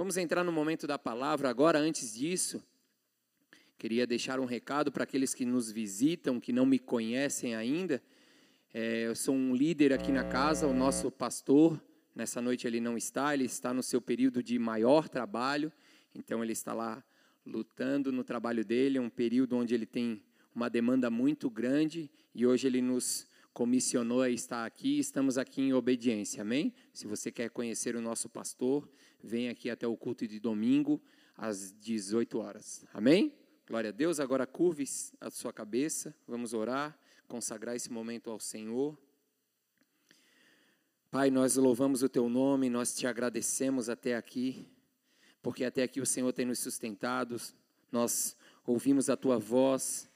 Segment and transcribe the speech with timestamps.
[0.00, 1.78] Vamos entrar no momento da palavra agora.
[1.78, 2.64] Antes disso,
[3.76, 8.02] queria deixar um recado para aqueles que nos visitam, que não me conhecem ainda.
[8.72, 11.78] É, eu sou um líder aqui na casa, o nosso pastor.
[12.14, 15.70] Nessa noite ele não está, ele está no seu período de maior trabalho,
[16.14, 17.04] então ele está lá
[17.44, 18.96] lutando no trabalho dele.
[18.96, 20.24] É um período onde ele tem
[20.54, 25.74] uma demanda muito grande e hoje ele nos comissionou a estar aqui, estamos aqui em
[25.74, 26.72] obediência, amém?
[26.90, 28.88] Se você quer conhecer o nosso pastor,
[29.22, 31.00] vem aqui até o culto de domingo,
[31.36, 33.34] às 18 horas, amém?
[33.66, 34.84] Glória a Deus, agora curve
[35.20, 38.98] a sua cabeça, vamos orar, consagrar esse momento ao Senhor.
[41.10, 44.66] Pai, nós louvamos o Teu nome, nós te agradecemos até aqui,
[45.42, 47.40] porque até aqui o Senhor tem nos sustentado,
[47.90, 50.10] nós ouvimos a Tua voz,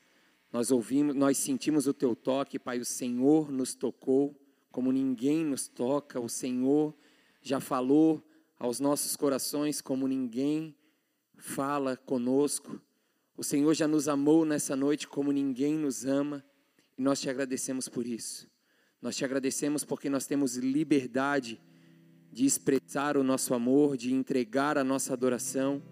[0.55, 4.41] nós ouvimos, nós sentimos o teu toque, Pai, o Senhor nos tocou
[4.71, 6.95] como ninguém nos toca, o Senhor
[7.43, 8.25] já falou
[8.59, 10.75] aos nossos corações como ninguém
[11.37, 12.81] fala conosco.
[13.37, 16.45] O Senhor já nos amou nessa noite como ninguém nos ama,
[16.97, 18.49] e nós te agradecemos por isso.
[19.03, 21.61] Nós te agradecemos porque nós temos liberdade
[22.33, 25.83] de expressar o nosso amor, de entregar a nossa adoração.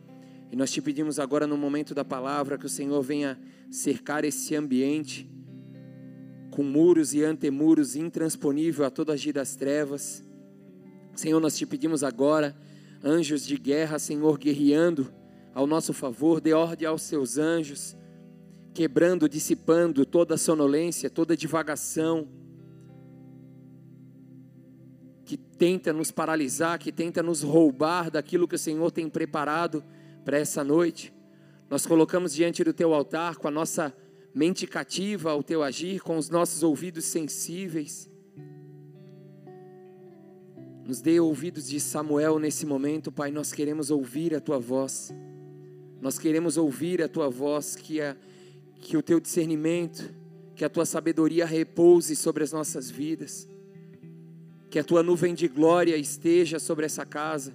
[0.51, 4.55] E nós te pedimos agora, no momento da palavra, que o Senhor venha cercar esse
[4.55, 5.31] ambiente
[6.51, 10.25] com muros e antemuros intransponível a todo agir das trevas.
[11.14, 12.56] Senhor, nós te pedimos agora,
[13.05, 15.12] anjos de guerra, Senhor, guerreando
[15.55, 17.96] ao nosso favor, dê ordem aos seus anjos,
[18.72, 22.28] quebrando, dissipando toda sonolência, toda divagação
[25.24, 29.84] que tenta nos paralisar, que tenta nos roubar daquilo que o Senhor tem preparado
[30.24, 31.12] para essa noite.
[31.70, 33.94] Nós colocamos diante do teu altar com a nossa
[34.34, 38.11] mente cativa ao teu agir, com os nossos ouvidos sensíveis.
[40.84, 43.30] Nos dê ouvidos de Samuel nesse momento, Pai.
[43.30, 45.14] Nós queremos ouvir a tua voz.
[46.00, 48.16] Nós queremos ouvir a tua voz, que, a,
[48.80, 50.12] que o teu discernimento,
[50.55, 53.48] que a tua sabedoria repouse sobre as nossas vidas.
[54.70, 57.55] Que a tua nuvem de glória esteja sobre essa casa,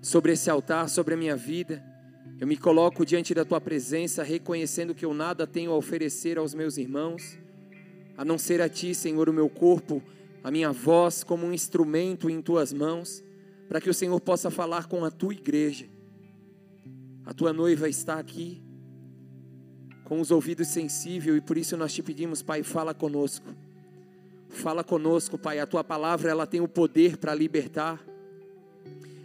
[0.00, 1.92] sobre esse altar, sobre a minha vida
[2.42, 6.54] eu me coloco diante da tua presença, reconhecendo que eu nada tenho a oferecer aos
[6.54, 7.38] meus irmãos,
[8.16, 10.02] a não ser a ti, Senhor, o meu corpo,
[10.42, 13.22] a minha voz como um instrumento em tuas mãos,
[13.68, 15.86] para que o Senhor possa falar com a tua igreja.
[17.24, 18.60] A tua noiva está aqui,
[20.04, 23.46] com os ouvidos sensíveis, e por isso nós te pedimos, Pai, fala conosco.
[24.48, 25.58] Fala conosco, Pai.
[25.60, 28.04] A tua palavra ela tem o poder para libertar.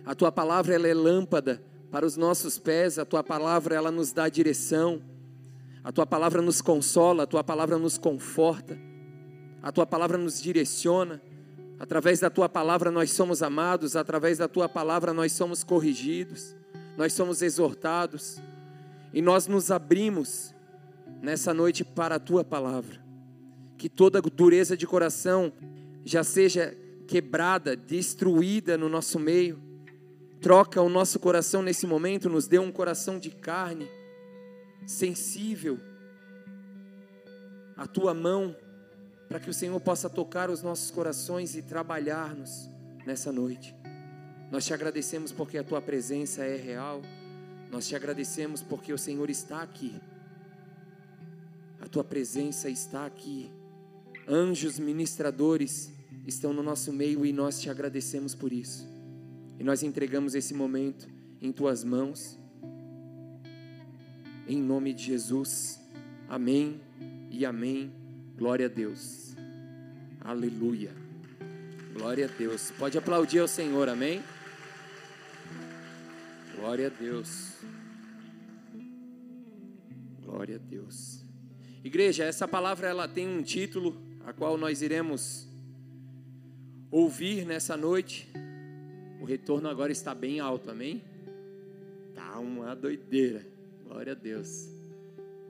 [0.06, 1.62] A tua palavra ela é lâmpada
[1.92, 5.02] para os nossos pés, a tua palavra ela nos dá direção.
[5.84, 8.78] A tua palavra nos consola, a tua palavra nos conforta.
[9.62, 11.22] A tua palavra nos direciona.
[11.80, 16.56] Através da tua palavra nós somos amados, através da tua palavra nós somos corrigidos,
[16.98, 18.42] nós somos exortados.
[19.14, 20.54] E nós nos abrimos
[21.22, 23.00] nessa noite para a tua palavra.
[23.78, 25.54] Que toda dureza de coração
[26.04, 26.76] já seja
[27.08, 29.68] quebrada, destruída no nosso meio
[30.40, 33.90] Troca o nosso coração nesse momento, nos dê um coração de carne,
[34.86, 35.80] sensível,
[37.76, 38.56] a tua mão,
[39.28, 42.70] para que o Senhor possa tocar os nossos corações e trabalhar-nos
[43.06, 43.76] nessa noite.
[44.52, 47.02] Nós te agradecemos porque a tua presença é real,
[47.70, 50.00] nós te agradecemos porque o Senhor está aqui,
[51.82, 53.52] a tua presença está aqui,
[54.28, 55.92] anjos ministradores
[56.26, 58.88] estão no nosso meio e nós te agradecemos por isso.
[59.60, 61.08] E nós entregamos esse momento
[61.42, 62.38] em tuas mãos.
[64.48, 65.80] Em nome de Jesus.
[66.30, 66.80] Amém
[67.30, 67.92] e amém.
[68.38, 69.36] Glória a Deus.
[70.22, 70.92] Aleluia.
[71.92, 72.70] Glória a Deus.
[72.70, 74.22] Pode aplaudir ao Senhor, amém?
[76.56, 77.56] Glória a Deus.
[80.24, 81.26] Glória a Deus.
[81.84, 85.48] Igreja, essa palavra ela tem um título a qual nós iremos
[86.92, 88.30] ouvir nessa noite.
[89.20, 91.04] O retorno agora está bem alto, amém?
[92.14, 93.44] Tá uma doideira.
[93.84, 94.70] Glória a Deus.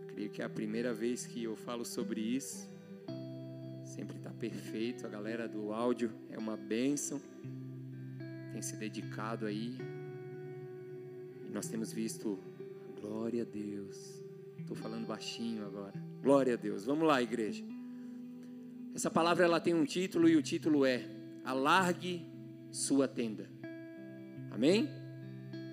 [0.07, 2.76] Creio que é a primeira vez que eu falo sobre isso.
[3.87, 5.07] Sempre está perfeito.
[5.07, 7.21] A galera do áudio é uma bênção.
[8.51, 9.77] Tem se dedicado aí.
[11.47, 12.37] E nós temos visto.
[12.99, 14.21] Glória a Deus.
[14.59, 15.93] Estou falando baixinho agora.
[16.21, 16.83] Glória a Deus.
[16.85, 17.63] Vamos lá, igreja.
[18.93, 21.05] Essa palavra ela tem um título e o título é
[21.45, 22.25] Alargue
[22.69, 23.49] sua tenda.
[24.51, 24.89] Amém?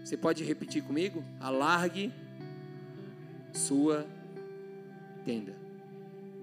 [0.05, 1.25] Você pode repetir comigo?
[1.41, 2.13] Alargue
[3.53, 4.07] sua
[5.25, 5.57] tenda.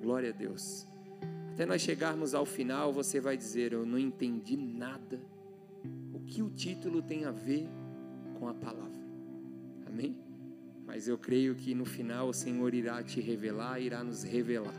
[0.02, 0.91] Glória a Deus.
[1.62, 5.22] Até nós chegarmos ao final, você vai dizer: Eu não entendi nada.
[6.12, 7.68] O que o título tem a ver
[8.40, 9.00] com a palavra.
[9.86, 10.18] Amém?
[10.88, 14.74] Mas eu creio que no final o Senhor irá te revelar, irá nos revelar,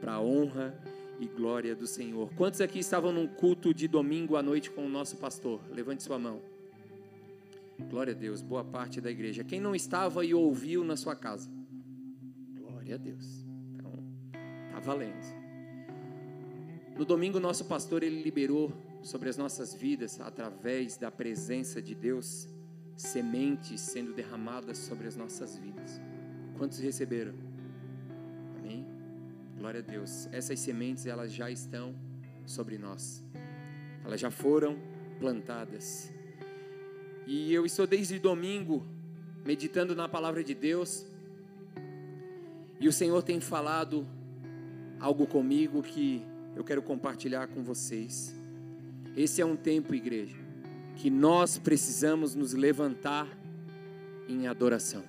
[0.00, 0.80] para a honra
[1.18, 2.32] e glória do Senhor.
[2.36, 5.60] Quantos aqui estavam num culto de domingo à noite com o nosso pastor?
[5.72, 6.40] Levante sua mão.
[7.90, 9.42] Glória a Deus, boa parte da igreja.
[9.42, 11.50] Quem não estava e ouviu na sua casa?
[12.54, 13.44] Glória a Deus.
[13.74, 13.92] Então,
[14.70, 15.41] tá valendo.
[16.96, 18.70] No domingo, nosso pastor ele liberou
[19.02, 22.48] sobre as nossas vidas, através da presença de Deus,
[22.96, 26.00] sementes sendo derramadas sobre as nossas vidas.
[26.56, 27.34] Quantos receberam?
[28.58, 28.86] Amém?
[29.58, 30.28] Glória a Deus.
[30.32, 31.94] Essas sementes elas já estão
[32.44, 33.24] sobre nós.
[34.04, 34.78] Elas já foram
[35.18, 36.12] plantadas.
[37.26, 38.86] E eu estou desde domingo
[39.44, 41.06] meditando na palavra de Deus.
[42.78, 44.06] E o Senhor tem falado
[45.00, 46.24] algo comigo que
[46.54, 48.34] eu quero compartilhar com vocês.
[49.16, 50.36] Esse é um tempo, igreja,
[50.96, 53.28] que nós precisamos nos levantar
[54.28, 55.02] em adoração.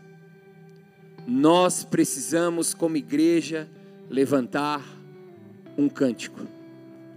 [1.25, 3.69] Nós precisamos, como igreja,
[4.09, 4.83] levantar
[5.77, 6.47] um cântico,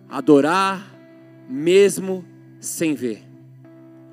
[0.08, 0.94] adorar
[1.48, 2.24] mesmo
[2.60, 3.24] sem ver.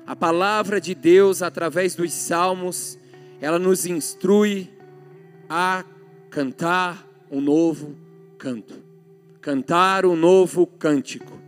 [0.06, 2.98] A palavra de Deus, através dos salmos,
[3.40, 4.70] ela nos instrui
[5.48, 5.84] a
[6.30, 7.96] cantar um novo
[8.36, 8.83] canto,
[9.44, 11.38] cantar um novo cântico.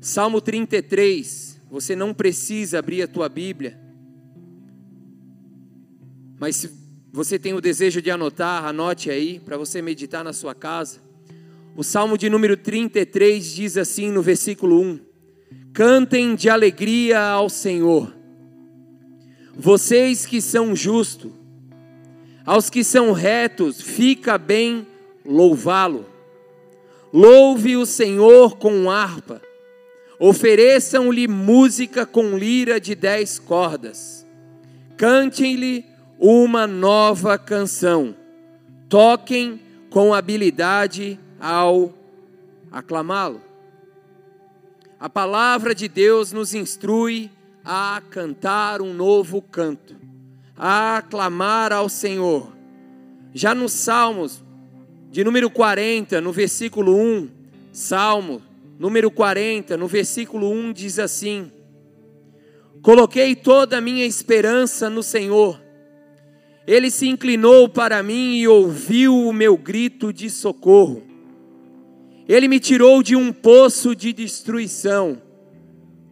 [0.00, 3.78] Salmo 33, você não precisa abrir a tua Bíblia,
[6.40, 6.70] mas se
[7.12, 11.02] você tem o desejo de anotar, anote aí para você meditar na sua casa.
[11.76, 15.00] O Salmo de número 33 diz assim no versículo 1:
[15.74, 18.10] Cantem de alegria ao Senhor,
[19.54, 21.30] vocês que são justos,
[22.42, 24.93] aos que são retos, fica bem
[25.24, 26.06] louvá-lo.
[27.12, 29.40] Louve o Senhor com harpa
[30.18, 34.24] Ofereçam-lhe música com lira de dez cordas.
[34.96, 35.84] Cantem-lhe
[36.18, 38.14] uma nova canção.
[38.88, 39.60] Toquem
[39.90, 41.92] com habilidade ao
[42.70, 43.40] aclamá-lo.
[45.00, 47.30] A palavra de Deus nos instrui
[47.64, 49.96] a cantar um novo canto,
[50.56, 52.52] a aclamar ao Senhor.
[53.34, 54.43] Já nos Salmos,
[55.14, 57.28] de número 40, no versículo 1,
[57.72, 58.42] Salmo
[58.76, 61.52] número 40, no versículo 1 diz assim:
[62.82, 65.62] Coloquei toda a minha esperança no Senhor.
[66.66, 71.04] Ele se inclinou para mim e ouviu o meu grito de socorro.
[72.28, 75.22] Ele me tirou de um poço de destruição.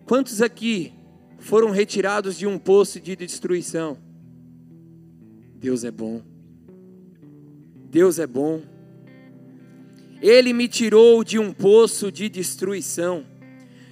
[0.04, 0.92] Quantos aqui
[1.40, 3.98] foram retirados de um poço de destruição?
[5.56, 6.22] Deus é bom.
[7.90, 8.70] Deus é bom.
[10.22, 13.26] Ele me tirou de um poço de destruição,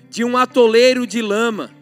[0.08, 1.72] de um atoleiro de lama,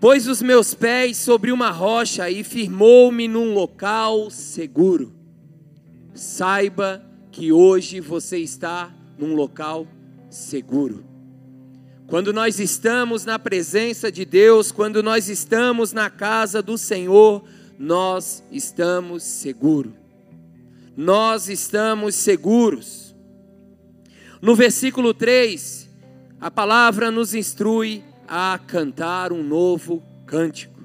[0.00, 5.14] pôs os meus pés sobre uma rocha e firmou-me num local seguro.
[6.12, 7.00] Saiba
[7.30, 9.86] que hoje você está num local
[10.28, 11.04] seguro.
[12.08, 17.44] Quando nós estamos na presença de Deus, quando nós estamos na casa do Senhor,
[17.78, 19.92] nós estamos seguros.
[20.96, 23.05] Nós estamos seguros.
[24.46, 25.90] No versículo 3,
[26.40, 30.84] a palavra nos instrui a cantar um novo cântico.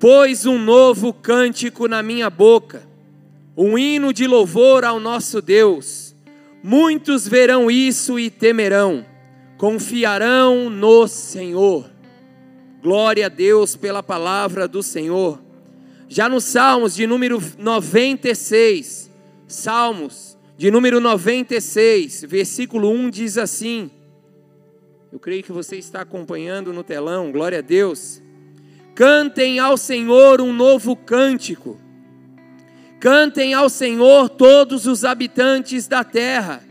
[0.00, 2.82] Pôs um novo cântico na minha boca,
[3.56, 6.12] um hino de louvor ao nosso Deus.
[6.64, 9.06] Muitos verão isso e temerão,
[9.56, 11.88] confiarão no Senhor.
[12.82, 15.40] Glória a Deus pela palavra do Senhor.
[16.08, 19.08] Já nos Salmos de número 96,
[19.46, 20.29] Salmos
[20.60, 23.90] de número 96, versículo 1 diz assim:
[25.10, 28.22] Eu creio que você está acompanhando no telão, glória a Deus.
[28.94, 31.80] Cantem ao Senhor um novo cântico.
[33.00, 36.62] Cantem ao Senhor todos os habitantes da terra.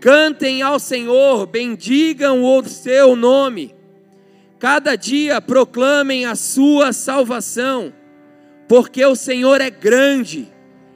[0.00, 3.72] Cantem ao Senhor, bendigam o seu nome.
[4.58, 7.92] Cada dia proclamem a sua salvação,
[8.68, 10.52] porque o Senhor é grande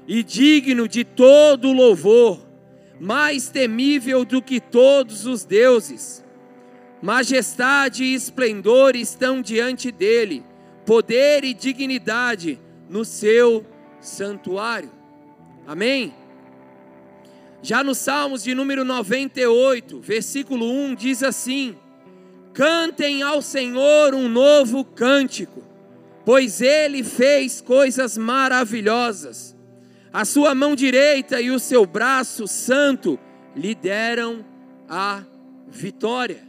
[0.09, 2.41] e digno de todo louvor,
[2.99, 6.25] mais temível do que todos os deuses.
[7.03, 10.43] Majestade e esplendor estão diante dele,
[10.87, 13.67] poder e dignidade no seu
[14.01, 14.91] santuário.
[15.67, 16.15] Amém?
[17.61, 21.77] Já no Salmos de número 98, versículo 1 diz assim:
[22.55, 25.63] Cantem ao Senhor um novo cântico,
[26.25, 29.58] pois ele fez coisas maravilhosas
[30.13, 33.19] a sua mão direita e o seu braço santo
[33.55, 34.45] lhe deram
[34.89, 35.23] a
[35.67, 36.47] vitória.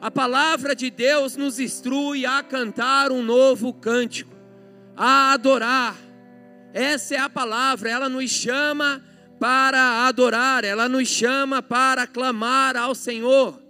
[0.00, 4.34] A palavra de Deus nos instrui a cantar um novo cântico,
[4.96, 5.96] a adorar.
[6.74, 9.02] Essa é a palavra, ela nos chama
[9.38, 13.61] para adorar, ela nos chama para clamar ao Senhor.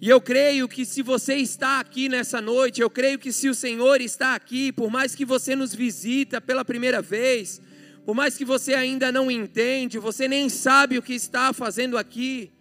[0.00, 3.54] E eu creio que se você está aqui nessa noite, eu creio que se o
[3.54, 7.62] Senhor está aqui, por mais que você nos visita pela primeira vez,
[8.04, 12.52] por mais que você ainda não entende, você nem sabe o que está fazendo aqui,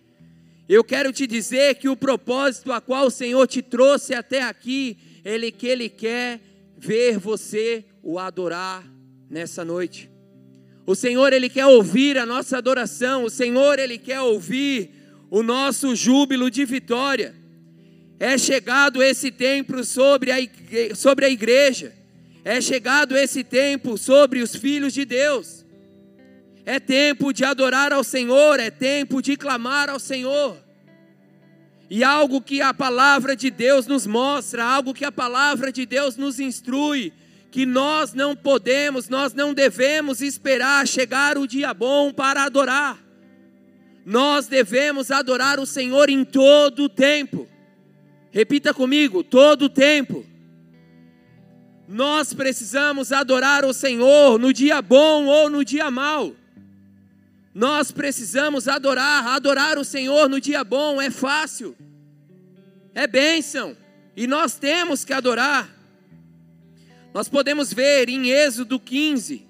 [0.68, 4.98] eu quero te dizer que o propósito a qual o Senhor te trouxe até aqui,
[5.24, 6.40] ele que ele quer
[6.78, 8.84] ver você o adorar
[9.30, 10.10] nessa noite.
[10.88, 14.92] O Senhor ele quer ouvir a nossa adoração, o Senhor ele quer ouvir
[15.30, 17.36] o nosso júbilo de vitória.
[18.20, 21.94] É chegado esse tempo sobre a igreja, sobre a igreja.
[22.44, 25.66] É chegado esse tempo sobre os filhos de Deus.
[26.66, 30.58] É tempo de adorar ao Senhor, é tempo de clamar ao Senhor.
[31.90, 36.18] E algo que a palavra de Deus nos mostra, algo que a palavra de Deus
[36.18, 37.14] nos instrui,
[37.52, 43.05] que nós não podemos, nós não devemos esperar chegar o dia bom para adorar.
[44.06, 47.48] Nós devemos adorar o Senhor em todo o tempo.
[48.30, 50.24] Repita comigo, todo o tempo.
[51.88, 56.36] Nós precisamos adorar o Senhor no dia bom ou no dia mau.
[57.54, 61.74] Nós precisamos adorar, adorar o Senhor no dia bom é fácil,
[62.94, 63.78] é bênção,
[64.14, 65.74] e nós temos que adorar.
[67.14, 69.48] Nós podemos ver em Êxodo 15,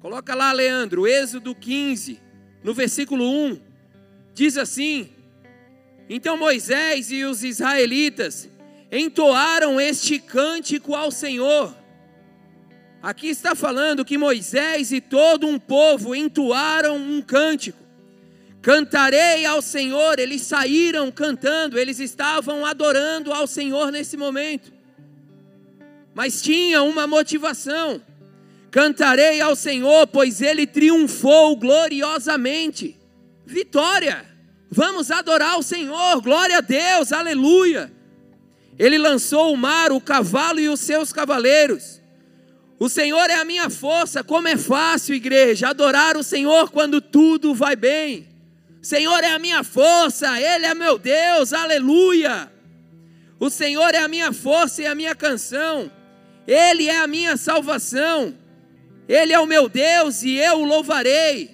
[0.00, 2.20] coloca lá, Leandro, Êxodo 15,
[2.64, 3.60] no versículo 1,
[4.34, 5.10] diz assim:
[6.08, 8.50] Então Moisés e os israelitas
[8.90, 11.72] entoaram este cântico ao Senhor
[13.04, 17.78] Aqui está falando que Moisés e todo um povo entoaram um cântico.
[18.62, 24.72] Cantarei ao Senhor, eles saíram cantando, eles estavam adorando ao Senhor nesse momento.
[26.14, 28.00] Mas tinha uma motivação.
[28.74, 32.98] Cantarei ao Senhor, pois ele triunfou gloriosamente.
[33.46, 34.26] Vitória!
[34.68, 37.92] Vamos adorar o Senhor, glória a Deus, aleluia!
[38.76, 42.02] Ele lançou o mar, o cavalo e os seus cavaleiros.
[42.76, 47.54] O Senhor é a minha força, como é fácil, igreja, adorar o Senhor quando tudo
[47.54, 48.26] vai bem.
[48.82, 52.52] O Senhor é a minha força, Ele é meu Deus, aleluia.
[53.38, 55.88] O Senhor é a minha força e a minha canção,
[56.44, 58.36] Ele é a minha salvação,
[59.08, 61.50] Ele é o meu Deus e eu o louvarei.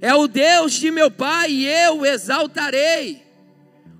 [0.00, 3.22] É o Deus de meu Pai e eu o exaltarei.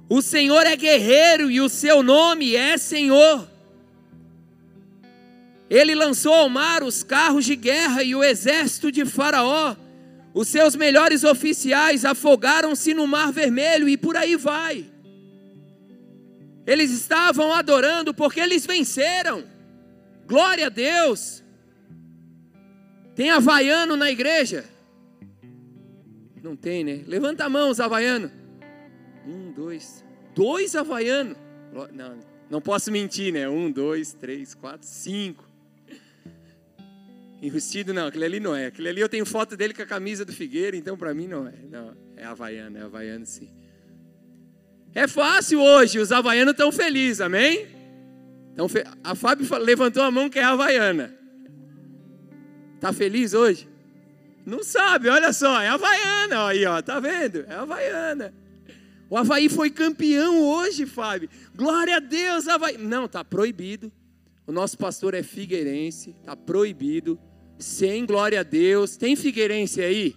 [0.08, 3.48] O Senhor é guerreiro e o seu nome é Senhor.
[5.68, 9.74] Ele lançou ao mar os carros de guerra e o exército de Faraó.
[10.32, 14.86] Os seus melhores oficiais afogaram-se no Mar Vermelho e por aí vai.
[16.66, 19.44] Eles estavam adorando porque eles venceram.
[20.26, 21.42] Glória a Deus.
[23.16, 24.66] Tem havaiano na igreja?
[26.42, 27.02] Não tem, né?
[27.06, 28.30] Levanta a mão, os havaianos.
[29.26, 30.04] Um, dois.
[30.34, 31.36] Dois havaianos.
[31.92, 32.18] Não,
[32.50, 33.48] não posso mentir, né?
[33.48, 35.44] Um, dois, três, quatro, cinco.
[37.40, 38.66] Enrustido não, aquele ali não é.
[38.66, 41.48] Aquele ali eu tenho foto dele com a camisa do Figueira, então para mim não
[41.48, 41.54] é.
[41.70, 43.48] Não, é havaiano, é havaiano sim.
[44.94, 47.66] É fácil hoje, os havaianos estão felizes, amém?
[48.52, 48.66] Então,
[49.02, 51.14] a Fábio levantou a mão que é havaiana.
[52.80, 53.68] Tá feliz hoje?
[54.44, 57.44] Não sabe, olha só, é havaiana, aí ó, tá vendo?
[57.48, 58.32] É havaiana.
[59.08, 61.28] O Havaí foi campeão hoje, Fábio.
[61.54, 62.76] Glória a Deus, Havaí.
[62.76, 63.92] Não, tá proibido.
[64.46, 67.18] O nosso pastor é figueirense, está proibido.
[67.58, 68.96] Sem glória a Deus.
[68.96, 70.16] Tem figueirense aí?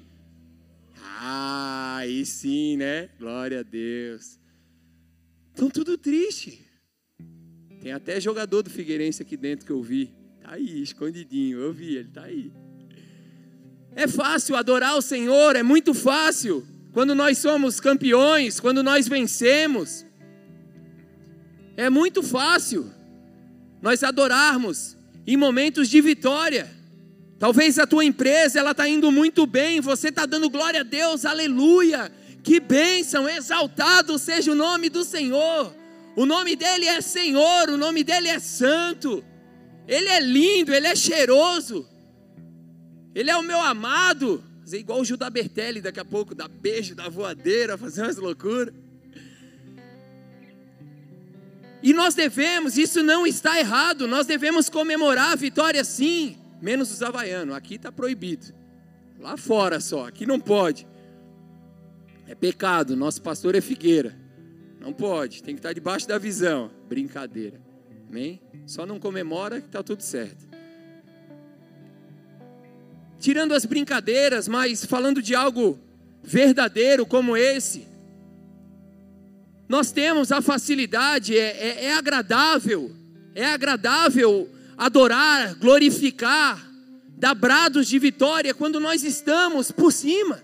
[1.21, 3.09] Ah, aí sim, né?
[3.19, 4.39] Glória a Deus.
[5.49, 6.65] Estão tudo triste.
[7.81, 10.13] Tem até jogador do Figueirense aqui dentro que eu vi.
[10.49, 11.59] Está aí, escondidinho.
[11.59, 12.51] Eu vi, ele está aí.
[13.95, 16.65] É fácil adorar o Senhor, é muito fácil.
[16.91, 20.03] Quando nós somos campeões, quando nós vencemos.
[21.77, 22.91] É muito fácil
[23.79, 26.67] nós adorarmos em momentos de vitória.
[27.37, 31.25] Talvez a tua empresa ela está indo muito bem, você está dando glória a Deus,
[31.25, 32.11] aleluia.
[32.41, 35.75] Que bênção, exaltado seja o nome do Senhor.
[36.15, 39.23] O nome dele é Senhor, o nome dele é Santo.
[39.89, 41.89] Ele é lindo, ele é cheiroso.
[43.15, 44.43] Ele é o meu amado.
[44.61, 48.71] Fazer igual o Judas Bertelli daqui a pouco, dar beijo, dar voadeira, fazer umas loucuras.
[51.81, 57.01] E nós devemos, isso não está errado, nós devemos comemorar a vitória sim, menos os
[57.01, 58.53] havaianos, aqui está proibido.
[59.19, 60.85] Lá fora só, aqui não pode.
[62.27, 64.15] É pecado, nosso pastor é figueira.
[64.79, 66.69] Não pode, tem que estar debaixo da visão.
[66.87, 67.68] Brincadeira.
[68.09, 68.41] Amém?
[68.65, 70.49] Só não comemora que está tudo certo.
[73.19, 75.79] Tirando as brincadeiras, mas falando de algo
[76.23, 77.87] verdadeiro como esse,
[79.67, 82.91] nós temos a facilidade, é, é, é agradável,
[83.35, 86.67] é agradável adorar, glorificar,
[87.09, 90.41] dar brados de vitória quando nós estamos por cima.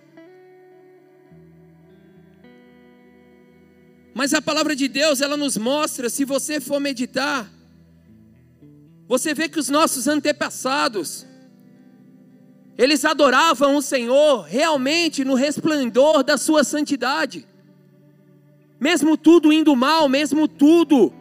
[4.14, 7.52] Mas a palavra de Deus, ela nos mostra, se você for meditar,
[9.08, 11.26] você vê que os nossos antepassados,
[12.78, 17.48] eles adoravam o Senhor realmente no resplendor da sua santidade.
[18.80, 21.14] Mesmo tudo indo mal, mesmo tudo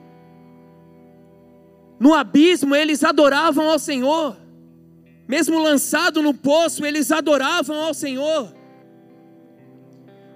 [2.01, 4.37] no abismo, eles adoravam ao Senhor.
[5.29, 8.53] Mesmo lançado no poço, eles adoravam ao Senhor.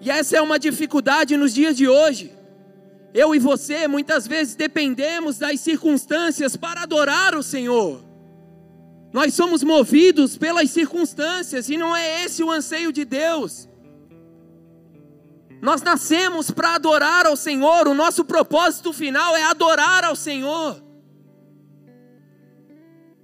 [0.00, 2.37] E essa é uma dificuldade nos dias de hoje.
[3.14, 8.04] Eu e você muitas vezes dependemos das circunstâncias para adorar o Senhor.
[9.12, 13.68] Nós somos movidos pelas circunstâncias e não é esse o anseio de Deus.
[15.60, 20.82] Nós nascemos para adorar ao Senhor, o nosso propósito final é adorar ao Senhor.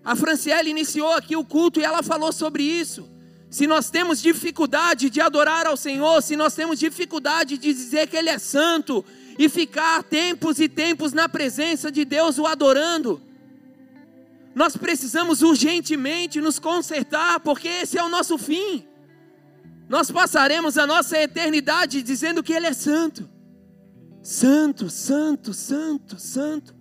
[0.04, 3.08] A Franciele iniciou aqui o culto e ela falou sobre isso.
[3.48, 8.16] Se nós temos dificuldade de adorar ao Senhor, se nós temos dificuldade de dizer que
[8.16, 9.04] Ele é santo,
[9.38, 13.20] e ficar tempos e tempos na presença de Deus o adorando.
[14.54, 18.86] Nós precisamos urgentemente nos consertar, porque esse é o nosso fim.
[19.88, 23.28] Nós passaremos a nossa eternidade dizendo que Ele é santo.
[24.22, 26.74] Santo, santo, santo, santo.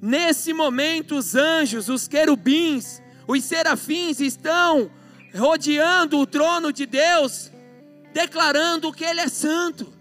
[0.00, 4.90] Nesse momento, os anjos, os querubins, os serafins estão
[5.34, 7.50] rodeando o trono de Deus,
[8.14, 9.92] declarando que Ele é santo.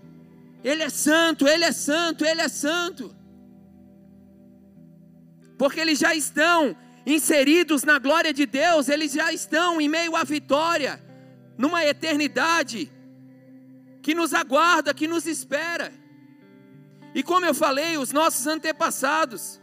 [0.64, 3.16] Ele é santo, Ele é santo, Ele é santo.
[5.58, 10.24] Porque eles já estão inseridos na glória de Deus, eles já estão em meio à
[10.24, 11.02] vitória,
[11.58, 12.92] numa eternidade
[14.02, 15.92] que nos aguarda, que nos espera.
[17.16, 19.60] E como eu falei, os nossos antepassados,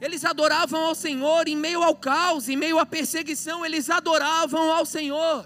[0.00, 4.86] eles adoravam ao Senhor em meio ao caos, em meio à perseguição, eles adoravam ao
[4.86, 5.44] Senhor.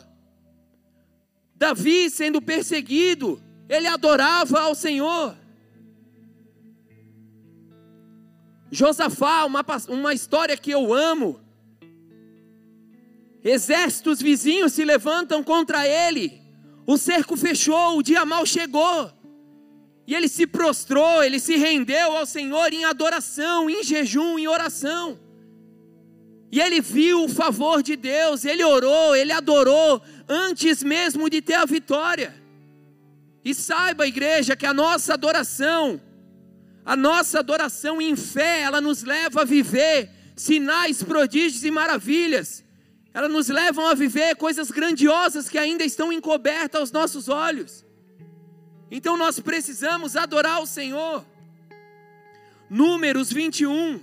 [1.55, 5.37] Davi sendo perseguido, ele adorava ao Senhor.
[8.71, 11.41] Josafá, uma, uma história que eu amo.
[13.43, 16.41] Exércitos vizinhos se levantam contra ele.
[16.87, 19.13] O cerco fechou, o dia mal chegou.
[20.07, 25.19] E ele se prostrou, ele se rendeu ao Senhor em adoração, em jejum, em oração.
[26.51, 31.55] E ele viu o favor de Deus, ele orou, ele adorou antes mesmo de ter
[31.55, 32.46] a vitória.
[33.47, 36.01] E saiba, igreja, que a nossa adoração,
[36.85, 42.65] a nossa adoração em fé, ela nos leva a viver sinais, prodígios e maravilhas.
[43.15, 47.87] Ela nos levam a viver coisas grandiosas que ainda estão encobertas aos nossos olhos.
[48.91, 51.25] Então nós precisamos adorar o Senhor.
[52.69, 54.01] Números 21,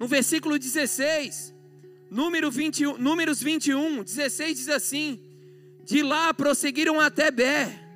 [0.00, 1.54] no versículo 16.
[2.10, 5.22] Número 21, números 21, 16 diz assim:
[5.84, 7.89] De lá prosseguiram até Bé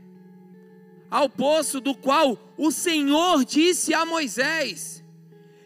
[1.10, 5.02] ao poço do qual o Senhor disse a Moisés: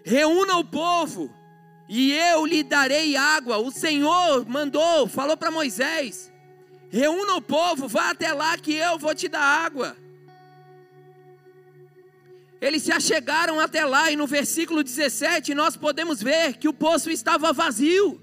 [0.04, 1.30] Reúna o povo
[1.88, 3.58] e eu lhe darei água.
[3.58, 6.32] O Senhor mandou, falou para Moisés:
[6.90, 9.96] Reúna o povo, vá até lá que eu vou te dar água.
[12.60, 17.10] Eles se achegaram até lá e no versículo 17 nós podemos ver que o poço
[17.10, 18.20] estava vazio.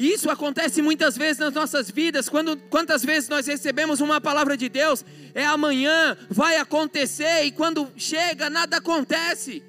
[0.00, 2.26] Isso acontece muitas vezes nas nossas vidas.
[2.26, 7.86] Quando, quantas vezes nós recebemos uma palavra de Deus, é amanhã, vai acontecer, e quando
[7.98, 9.62] chega, nada acontece.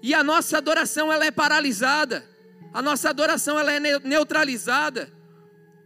[0.00, 2.24] E a nossa adoração ela é paralisada.
[2.72, 5.12] A nossa adoração ela é neutralizada.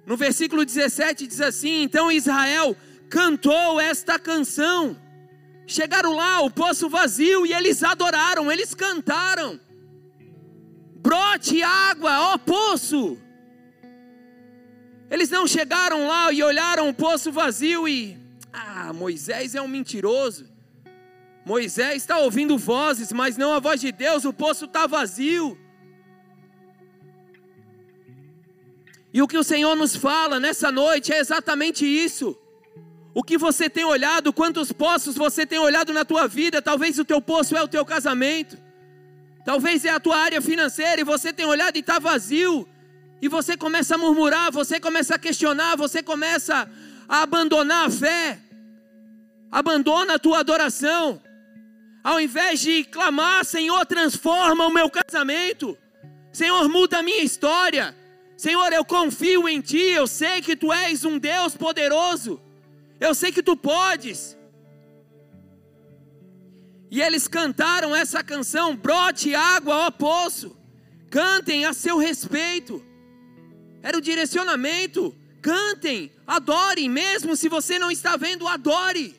[0.05, 2.77] No versículo 17 diz assim: Então Israel
[3.09, 4.95] cantou esta canção.
[5.67, 9.59] Chegaram lá, o poço vazio, e eles adoraram, eles cantaram.
[10.97, 13.25] Brote água, ó poço.
[15.11, 18.19] Eles não chegaram lá e olharam o poço vazio e.
[18.53, 20.49] Ah, Moisés é um mentiroso.
[21.45, 25.59] Moisés está ouvindo vozes, mas não a voz de Deus, o poço está vazio.
[29.13, 32.37] E o que o Senhor nos fala nessa noite é exatamente isso.
[33.15, 37.05] O que você tem olhado, quantos poços você tem olhado na tua vida, talvez o
[37.05, 38.59] teu poço é o teu casamento,
[39.45, 42.69] talvez é a tua área financeira e você tem olhado e está vazio.
[43.21, 46.69] E você começa a murmurar, você começa a questionar, você começa
[47.09, 48.39] a abandonar a fé.
[49.51, 51.23] Abandona a tua adoração.
[52.03, 55.77] Ao invés de clamar, Senhor, transforma o meu casamento.
[56.33, 57.97] Senhor, muda a minha história.
[58.37, 62.41] Senhor, eu confio em Ti, eu sei que Tu és um Deus poderoso.
[63.01, 64.37] Eu sei que Tu podes.
[66.91, 70.57] E eles cantaram essa canção: brote água, ó poço.
[71.11, 72.85] Cantem a seu respeito.
[73.85, 75.15] Era o direcionamento.
[75.43, 79.15] Cantem, adorem, mesmo se você não está vendo, adore.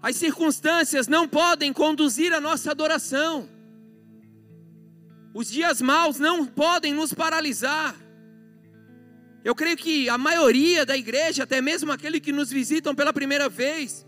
[0.00, 3.46] As circunstâncias não podem conduzir a nossa adoração.
[5.34, 7.94] Os dias maus não podem nos paralisar.
[9.44, 13.50] Eu creio que a maioria da igreja, até mesmo aqueles que nos visitam pela primeira
[13.50, 14.06] vez,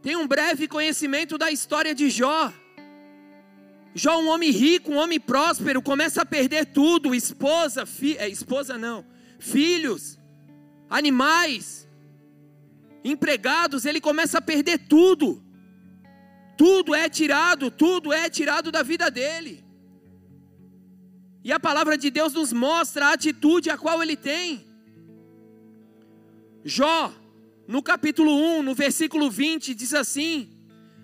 [0.00, 2.52] tem um breve conhecimento da história de Jó.
[3.94, 8.78] Jó, um homem rico, um homem próspero, começa a perder tudo: esposa, fi, é, esposa
[8.78, 9.04] não,
[9.38, 10.18] filhos,
[10.88, 11.88] animais,
[13.04, 15.42] empregados, ele começa a perder tudo.
[16.56, 19.64] Tudo é tirado, tudo é tirado da vida dele.
[21.44, 24.64] E a palavra de Deus nos mostra a atitude a qual ele tem.
[26.64, 27.12] Jó,
[27.66, 30.51] no capítulo 1, no versículo 20, diz assim: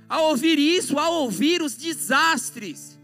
[0.08, 2.98] Ao ouvir isso, ao ouvir os desastres,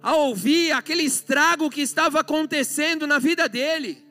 [0.00, 4.02] ao ouvir aquele estrago que estava acontecendo na vida dele,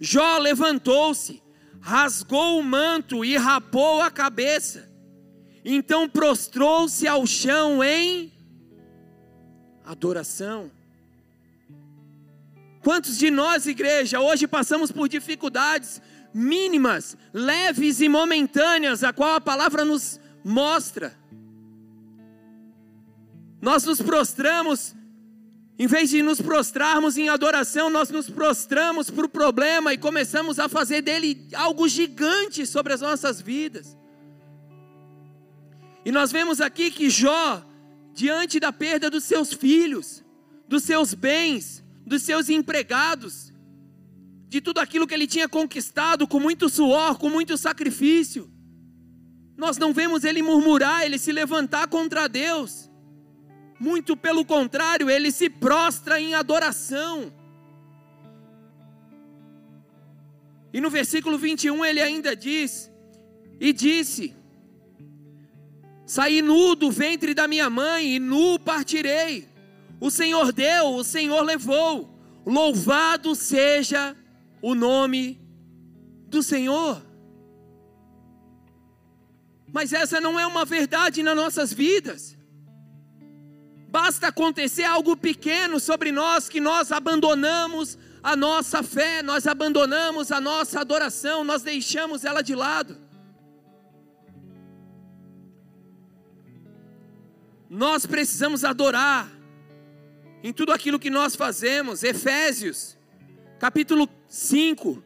[0.00, 1.42] Jó levantou-se,
[1.80, 4.90] rasgou o manto e rapou a cabeça.
[5.64, 8.32] Então prostrou-se ao chão em
[9.84, 10.70] adoração.
[12.82, 16.02] Quantos de nós, igreja, hoje passamos por dificuldades,
[16.34, 21.16] mínimas, leves e momentâneas, a qual a palavra nos mostra.
[23.60, 24.94] Nós nos prostramos,
[25.78, 30.58] em vez de nos prostrarmos em adoração, nós nos prostramos para o problema e começamos
[30.58, 33.96] a fazer dele algo gigante sobre as nossas vidas.
[36.04, 37.64] E nós vemos aqui que Jó,
[38.12, 40.22] diante da perda dos seus filhos,
[40.68, 43.50] dos seus bens, dos seus empregados,
[44.46, 48.53] de tudo aquilo que ele tinha conquistado com muito suor, com muito sacrifício.
[49.56, 52.90] Nós não vemos ele murmurar, ele se levantar contra Deus.
[53.78, 57.32] Muito pelo contrário, ele se prostra em adoração.
[60.72, 62.90] E no versículo 21 ele ainda diz:
[63.60, 64.34] E disse:
[66.04, 69.48] Saí nu do ventre da minha mãe e nu partirei.
[70.00, 72.10] O Senhor deu, o Senhor levou.
[72.44, 74.14] Louvado seja
[74.60, 75.40] o nome
[76.28, 77.00] do Senhor.
[79.74, 82.38] Mas essa não é uma verdade nas nossas vidas.
[83.88, 90.40] Basta acontecer algo pequeno sobre nós que nós abandonamos a nossa fé, nós abandonamos a
[90.40, 92.96] nossa adoração, nós deixamos ela de lado.
[97.68, 99.28] Nós precisamos adorar
[100.40, 102.04] em tudo aquilo que nós fazemos.
[102.04, 102.96] Efésios
[103.58, 105.02] capítulo 5,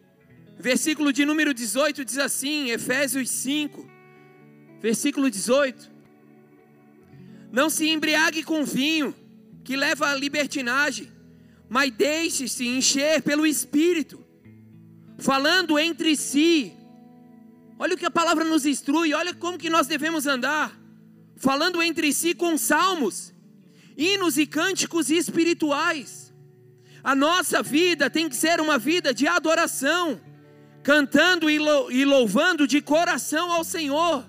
[0.59, 3.98] versículo de número 18 diz assim, Efésios 5,
[4.81, 5.91] versículo 18:
[7.53, 9.15] Não se embriague com vinho,
[9.65, 11.13] que leva à libertinagem,
[11.69, 14.25] mas deixe-se encher pelo Espírito,
[15.19, 16.73] falando entre si.
[17.79, 20.77] Olha o que a palavra nos instrui, olha como que nós devemos andar,
[21.37, 23.33] falando entre si com salmos,
[23.97, 26.33] hinos e cânticos espirituais.
[27.05, 30.21] A nossa vida tem que ser uma vida de adoração,
[30.83, 34.25] cantando e louvando de coração ao Senhor,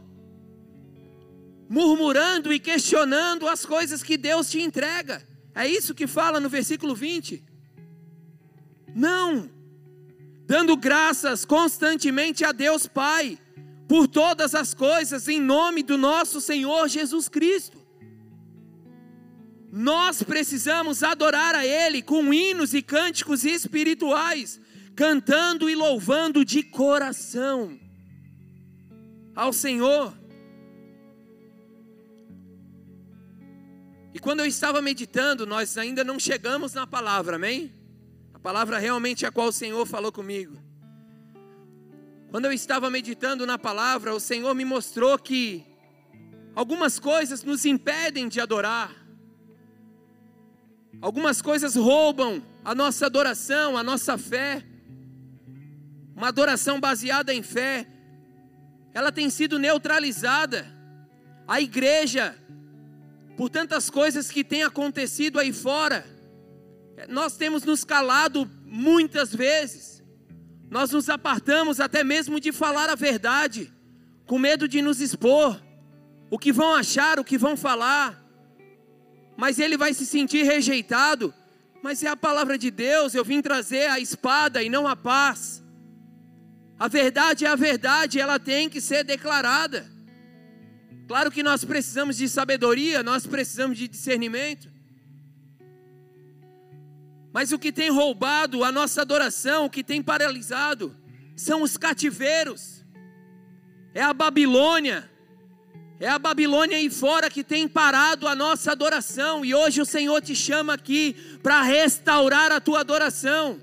[1.69, 5.21] murmurando e questionando as coisas que Deus te entrega.
[5.53, 7.43] É isso que fala no versículo 20.
[8.95, 9.47] Não,
[10.47, 13.37] dando graças constantemente a Deus Pai
[13.87, 17.77] por todas as coisas em nome do nosso Senhor Jesus Cristo.
[19.71, 24.59] Nós precisamos adorar a Ele com hinos e cânticos espirituais,
[24.95, 27.79] cantando e louvando de coração
[29.35, 30.18] ao Senhor.
[34.13, 37.71] E quando eu estava meditando, nós ainda não chegamos na palavra, amém?
[38.33, 40.57] A palavra realmente a qual o Senhor falou comigo.
[42.31, 45.65] Quando eu estava meditando na palavra, o Senhor me mostrou que
[46.55, 48.95] algumas coisas nos impedem de adorar.
[51.01, 54.63] Algumas coisas roubam a nossa adoração, a nossa fé.
[56.15, 57.87] Uma adoração baseada em fé,
[58.93, 60.67] ela tem sido neutralizada.
[61.47, 62.37] A igreja
[63.39, 66.05] por tantas coisas que têm acontecido aí fora.
[67.07, 70.03] Nós temos nos calado muitas vezes,
[70.69, 73.73] nós nos apartamos até mesmo de falar a verdade,
[74.25, 75.57] com medo de nos expor,
[76.29, 78.21] o que vão achar, o que vão falar,
[79.37, 81.33] mas ele vai se sentir rejeitado.
[81.81, 85.63] Mas é a palavra de Deus, eu vim trazer a espada e não a paz.
[86.77, 89.89] A verdade é a verdade, ela tem que ser declarada.
[91.09, 94.69] Claro que nós precisamos de sabedoria, nós precisamos de discernimento.
[97.33, 100.95] Mas o que tem roubado a nossa adoração, o que tem paralisado,
[101.35, 102.85] são os cativeiros,
[103.91, 105.09] é a Babilônia,
[105.99, 110.21] é a Babilônia aí fora que tem parado a nossa adoração, e hoje o Senhor
[110.21, 113.59] te chama aqui para restaurar a tua adoração.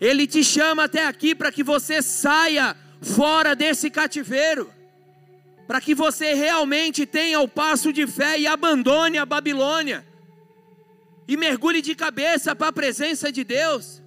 [0.00, 4.77] Ele te chama até aqui para que você saia fora desse cativeiro,
[5.68, 10.02] para que você realmente tenha o passo de fé e abandone a Babilônia,
[11.28, 14.02] e mergulhe de cabeça para a presença de Deus.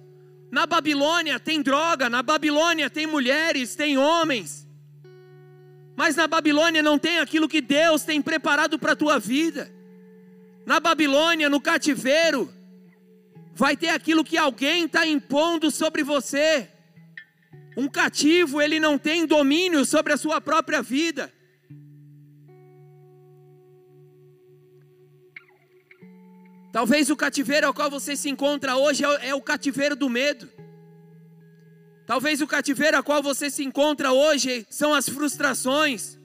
[0.50, 4.68] Na Babilônia tem droga, na Babilônia tem mulheres, tem homens,
[5.94, 9.72] mas na Babilônia não tem aquilo que Deus tem preparado para a tua vida.
[10.66, 12.52] Na Babilônia, no cativeiro,
[13.54, 16.68] vai ter aquilo que alguém está impondo sobre você.
[17.76, 21.32] Um cativo, ele não tem domínio sobre a sua própria vida.
[26.72, 30.48] Talvez o cativeiro ao qual você se encontra hoje é, é o cativeiro do medo.
[32.06, 36.18] Talvez o cativeiro ao qual você se encontra hoje são as frustrações.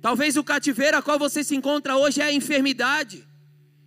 [0.00, 3.26] Talvez o cativeiro ao qual você se encontra hoje é a enfermidade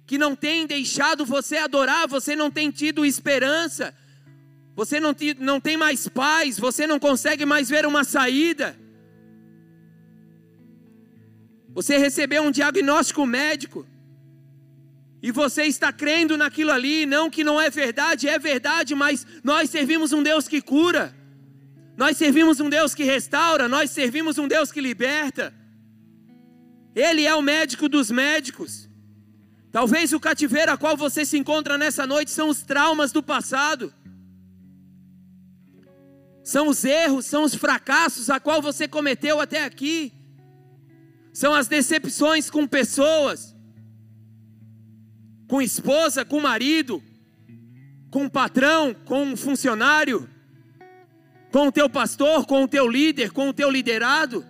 [0.05, 3.95] que não tem deixado você adorar, você não tem tido esperança,
[4.75, 8.77] você não, te, não tem mais paz, você não consegue mais ver uma saída.
[11.69, 13.87] Você recebeu um diagnóstico médico
[15.21, 19.69] e você está crendo naquilo ali, não que não é verdade, é verdade, mas nós
[19.69, 21.15] servimos um Deus que cura,
[21.95, 25.53] nós servimos um Deus que restaura, nós servimos um Deus que liberta.
[26.95, 28.89] Ele é o médico dos médicos.
[29.71, 33.93] Talvez o cativeiro a qual você se encontra nessa noite são os traumas do passado.
[36.43, 40.11] São os erros, são os fracassos a qual você cometeu até aqui.
[41.31, 43.50] São as decepções com pessoas.
[45.51, 47.03] Com esposa, com marido,
[48.09, 50.29] com patrão, com funcionário,
[51.51, 54.45] com o teu pastor, com o teu líder, com o teu liderado.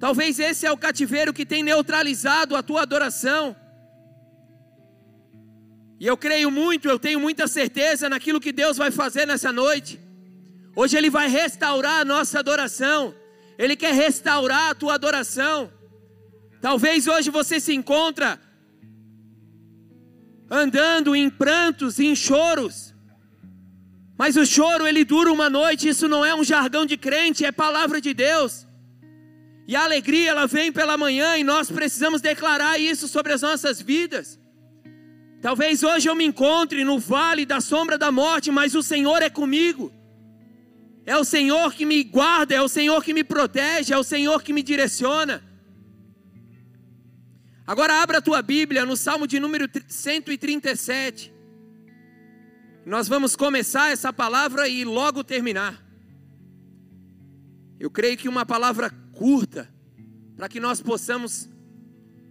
[0.00, 3.54] Talvez esse é o cativeiro que tem neutralizado a tua adoração.
[6.00, 10.00] E eu creio muito, eu tenho muita certeza naquilo que Deus vai fazer nessa noite.
[10.74, 13.14] Hoje Ele vai restaurar a nossa adoração.
[13.56, 15.72] Ele quer restaurar a tua adoração.
[16.60, 18.40] Talvez hoje você se encontra
[20.50, 22.94] andando em prantos, em choros.
[24.16, 27.50] Mas o choro ele dura uma noite, isso não é um jargão de crente, é
[27.50, 28.66] palavra de Deus.
[29.66, 33.80] E a alegria ela vem pela manhã e nós precisamos declarar isso sobre as nossas
[33.80, 34.38] vidas.
[35.40, 39.30] Talvez hoje eu me encontre no vale da sombra da morte, mas o Senhor é
[39.30, 39.92] comigo.
[41.04, 44.42] É o Senhor que me guarda, é o Senhor que me protege, é o Senhor
[44.42, 45.42] que me direciona.
[47.64, 51.32] Agora abra a tua Bíblia no Salmo de número 137.
[52.84, 55.80] Nós vamos começar essa palavra e logo terminar.
[57.78, 59.72] Eu creio que uma palavra curta,
[60.36, 61.48] para que nós possamos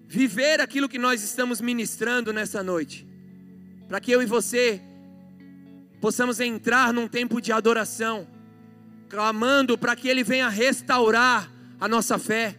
[0.06, 3.08] viver aquilo que nós estamos ministrando nessa noite,
[3.88, 4.82] para que eu e você
[6.02, 8.28] possamos entrar num tempo de adoração,
[9.08, 12.58] clamando para que Ele venha restaurar a nossa fé,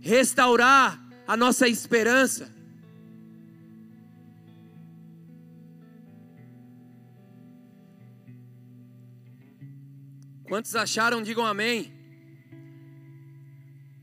[0.00, 2.52] restaurar a nossa esperança.
[10.42, 11.92] Quantos acharam, digam amém.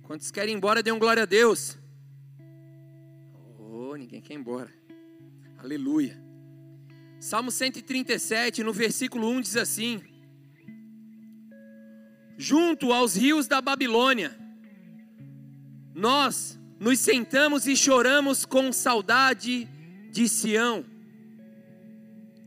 [0.03, 1.77] Quantos querem ir embora, um glória a Deus
[3.97, 4.71] ninguém quer ir embora.
[5.57, 6.21] Aleluia.
[7.19, 10.01] Salmo 137, no versículo 1 diz assim:
[12.37, 14.37] Junto aos rios da Babilônia,
[15.93, 19.67] nós nos sentamos e choramos com saudade
[20.11, 20.85] de Sião.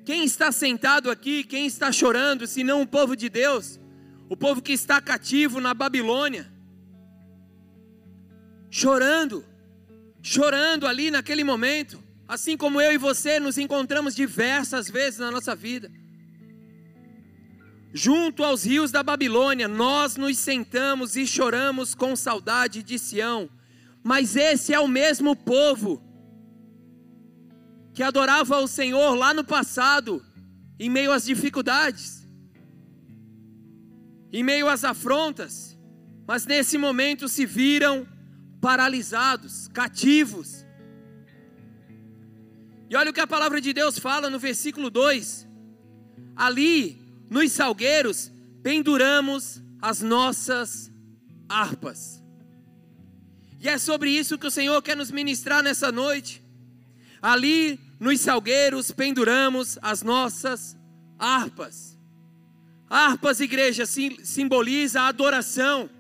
[0.05, 3.79] Quem está sentado aqui, quem está chorando, senão o povo de Deus,
[4.29, 6.51] o povo que está cativo na Babilônia,
[8.71, 9.45] chorando,
[10.23, 15.55] chorando ali naquele momento, assim como eu e você nos encontramos diversas vezes na nossa
[15.55, 15.91] vida.
[17.93, 23.49] Junto aos rios da Babilônia, nós nos sentamos e choramos com saudade de Sião,
[24.11, 26.03] Mas esse é o mesmo povo
[27.93, 30.25] que adorava o Senhor lá no passado,
[30.81, 32.27] em meio às dificuldades,
[34.33, 35.79] em meio às afrontas,
[36.27, 38.09] mas nesse momento se viram
[38.63, 40.65] paralisados, cativos.
[42.89, 45.47] E olha o que a palavra de Deus fala no versículo 2:
[46.35, 50.91] ali nos salgueiros penduramos as nossas
[51.47, 52.27] harpas.
[53.61, 56.43] E é sobre isso que o Senhor quer nos ministrar nessa noite.
[57.21, 60.77] Ali nos salgueiros penduramos as nossas
[61.19, 61.99] harpas.
[62.89, 65.91] Harpas, igreja, simboliza a adoração.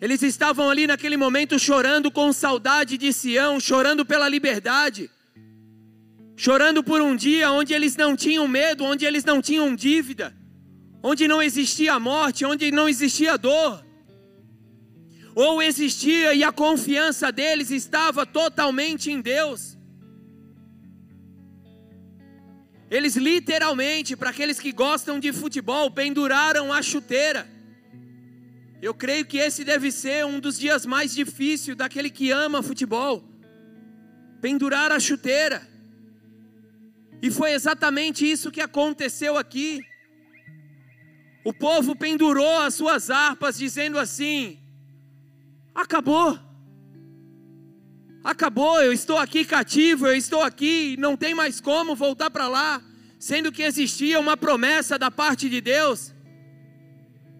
[0.00, 5.08] Eles estavam ali naquele momento chorando com saudade de Sião, chorando pela liberdade,
[6.36, 10.36] chorando por um dia onde eles não tinham medo, onde eles não tinham dívida,
[11.02, 13.82] onde não existia morte, onde não existia dor.
[15.34, 19.76] Ou existia e a confiança deles estava totalmente em Deus.
[22.90, 27.48] Eles literalmente, para aqueles que gostam de futebol, penduraram a chuteira.
[28.80, 33.24] Eu creio que esse deve ser um dos dias mais difíceis daquele que ama futebol.
[34.40, 35.66] Pendurar a chuteira.
[37.22, 39.80] E foi exatamente isso que aconteceu aqui.
[41.42, 44.58] O povo pendurou as suas harpas, dizendo assim:
[45.74, 46.38] acabou.
[48.22, 52.82] Acabou, eu estou aqui cativo, eu estou aqui, não tem mais como voltar para lá,
[53.18, 56.14] sendo que existia uma promessa da parte de Deus,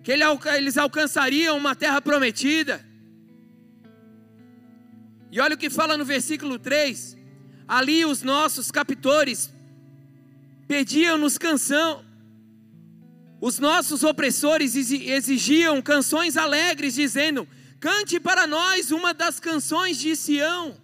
[0.02, 2.84] que eles alcançariam uma terra prometida.
[5.32, 7.16] E olha o que fala no versículo 3:
[7.66, 9.52] ali os nossos captores
[10.68, 12.04] pediam-nos canção,
[13.40, 17.48] os nossos opressores exigiam canções alegres, dizendo:
[17.84, 20.74] Cante para nós uma das canções de Sião.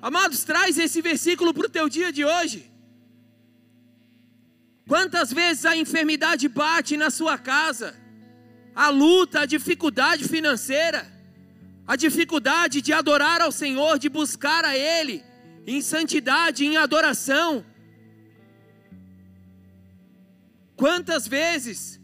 [0.00, 2.70] Amados, traz esse versículo para o teu dia de hoje.
[4.86, 7.88] Quantas vezes a enfermidade bate na sua casa,
[8.72, 11.00] a luta, a dificuldade financeira,
[11.84, 15.24] a dificuldade de adorar ao Senhor, de buscar a Ele
[15.66, 17.66] em santidade, em adoração.
[20.76, 22.00] Quantas vezes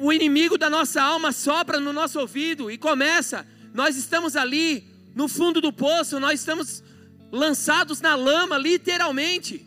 [0.00, 3.46] o inimigo da nossa alma sopra no nosso ouvido e começa.
[3.72, 6.82] Nós estamos ali no fundo do poço, nós estamos
[7.30, 9.64] lançados na lama, literalmente.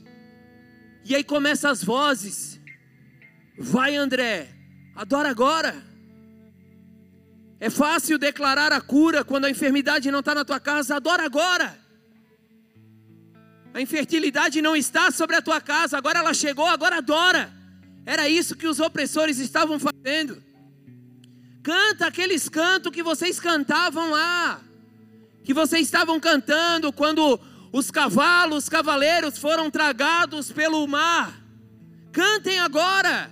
[1.05, 2.59] E aí começam as vozes.
[3.57, 4.49] Vai, André,
[4.95, 5.81] adora agora.
[7.59, 11.79] É fácil declarar a cura quando a enfermidade não está na tua casa, adora agora.
[13.73, 17.60] A infertilidade não está sobre a tua casa, agora ela chegou, agora adora.
[18.05, 20.41] Era isso que os opressores estavam fazendo.
[21.63, 24.61] Canta aqueles cantos que vocês cantavam lá,
[25.43, 27.39] que vocês estavam cantando quando
[27.71, 31.39] os cavalos, os cavaleiros foram tragados pelo mar.
[32.11, 33.31] Cantem agora.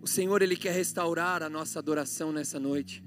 [0.00, 3.02] O Senhor ele quer restaurar a nossa adoração nessa noite.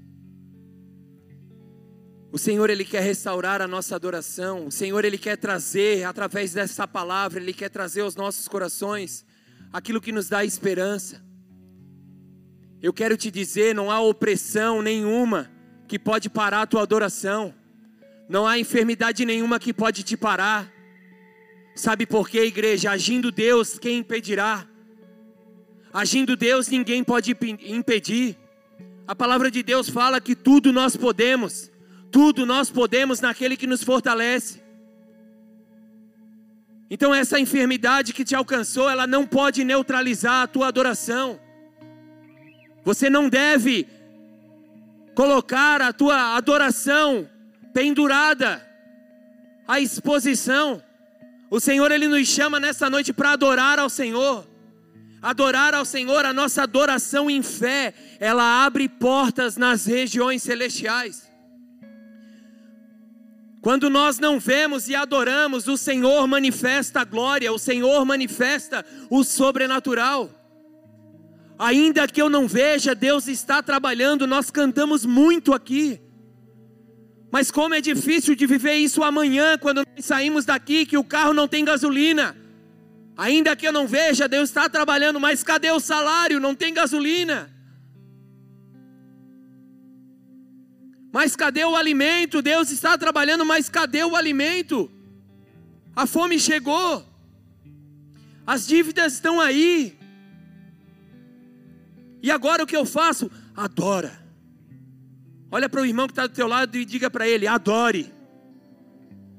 [2.30, 4.66] O Senhor ele quer restaurar a nossa adoração.
[4.66, 9.24] O Senhor ele quer trazer através dessa palavra, ele quer trazer aos nossos corações
[9.72, 11.24] aquilo que nos dá esperança.
[12.82, 15.50] Eu quero te dizer, não há opressão nenhuma
[15.88, 17.54] que pode parar a tua adoração.
[18.28, 20.70] Não há enfermidade nenhuma que pode te parar.
[21.74, 22.90] Sabe por quê, igreja?
[22.90, 24.68] Agindo Deus, quem impedirá?
[25.92, 28.36] Agindo Deus, ninguém pode impedir.
[29.06, 31.70] A palavra de Deus fala que tudo nós podemos
[32.10, 34.62] tudo nós podemos naquele que nos fortalece.
[36.90, 41.38] Então essa enfermidade que te alcançou, ela não pode neutralizar a tua adoração.
[42.84, 43.86] Você não deve
[45.14, 47.28] colocar a tua adoração
[47.74, 48.66] pendurada
[49.66, 50.82] à exposição.
[51.50, 54.46] O Senhor ele nos chama nessa noite para adorar ao Senhor.
[55.20, 61.27] Adorar ao Senhor, a nossa adoração em fé, ela abre portas nas regiões celestiais.
[63.68, 69.22] Quando nós não vemos e adoramos, o Senhor manifesta a glória, o Senhor manifesta o
[69.22, 70.30] sobrenatural.
[71.58, 76.00] Ainda que eu não veja, Deus está trabalhando, nós cantamos muito aqui.
[77.30, 81.34] Mas como é difícil de viver isso amanhã, quando nós saímos daqui, que o carro
[81.34, 82.34] não tem gasolina.
[83.18, 86.40] Ainda que eu não veja, Deus está trabalhando, mas cadê o salário?
[86.40, 87.57] Não tem gasolina.
[91.12, 92.42] Mas cadê o alimento?
[92.42, 94.90] Deus está trabalhando, mas cadê o alimento?
[95.96, 97.04] A fome chegou.
[98.46, 99.98] As dívidas estão aí.
[102.22, 103.30] E agora o que eu faço?
[103.54, 104.26] Adora.
[105.50, 108.12] Olha para o irmão que está do teu lado e diga para ele: adore.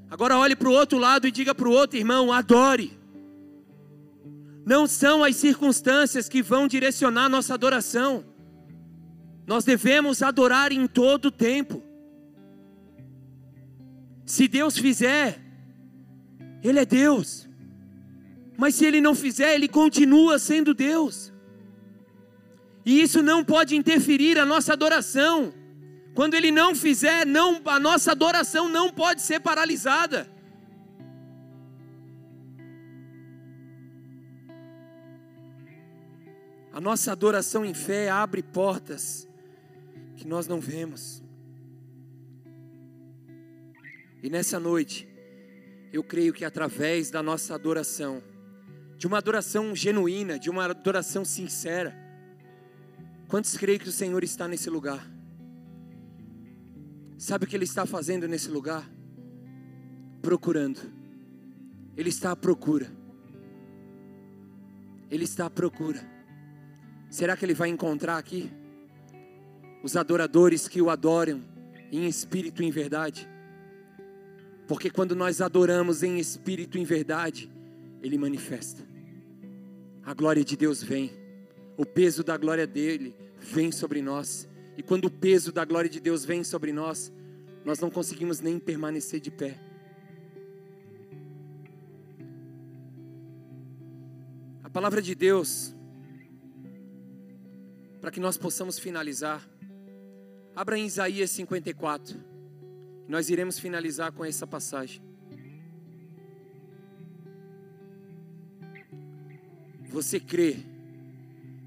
[0.10, 2.98] Agora olhe para o outro lado e diga para o outro irmão: adore.
[4.66, 8.26] Não são as circunstâncias que vão direcionar nossa adoração.
[9.50, 11.82] Nós devemos adorar em todo tempo.
[14.24, 15.42] Se Deus fizer,
[16.64, 17.50] Ele é Deus.
[18.56, 21.34] Mas se Ele não fizer, Ele continua sendo Deus.
[22.86, 25.52] E isso não pode interferir a nossa adoração.
[26.14, 30.30] Quando Ele não fizer, não, a nossa adoração não pode ser paralisada.
[36.72, 39.28] A nossa adoração em fé abre portas
[40.20, 41.24] que nós não vemos.
[44.22, 45.08] E nessa noite,
[45.94, 48.22] eu creio que através da nossa adoração,
[48.98, 51.96] de uma adoração genuína, de uma adoração sincera,
[53.30, 55.10] quantos creem que o Senhor está nesse lugar?
[57.18, 58.90] Sabe o que Ele está fazendo nesse lugar?
[60.22, 60.82] Procurando.
[61.96, 62.92] Ele está à procura.
[65.10, 66.02] Ele está à procura.
[67.10, 68.59] Será que Ele vai encontrar aqui?
[69.82, 71.44] Os adoradores que o adoram
[71.92, 73.28] em espírito e em verdade.
[74.68, 77.50] Porque quando nós adoramos em espírito e em verdade,
[78.02, 78.84] Ele manifesta.
[80.04, 81.12] A glória de Deus vem,
[81.78, 84.48] o peso da glória dele vem sobre nós.
[84.78, 87.12] E quando o peso da glória de Deus vem sobre nós,
[87.66, 89.60] nós não conseguimos nem permanecer de pé.
[94.64, 95.74] A palavra de Deus,
[98.00, 99.48] para que nós possamos finalizar,
[100.60, 102.20] Abra em Isaías 54.
[103.08, 105.02] Nós iremos finalizar com essa passagem.
[109.88, 110.58] Você crê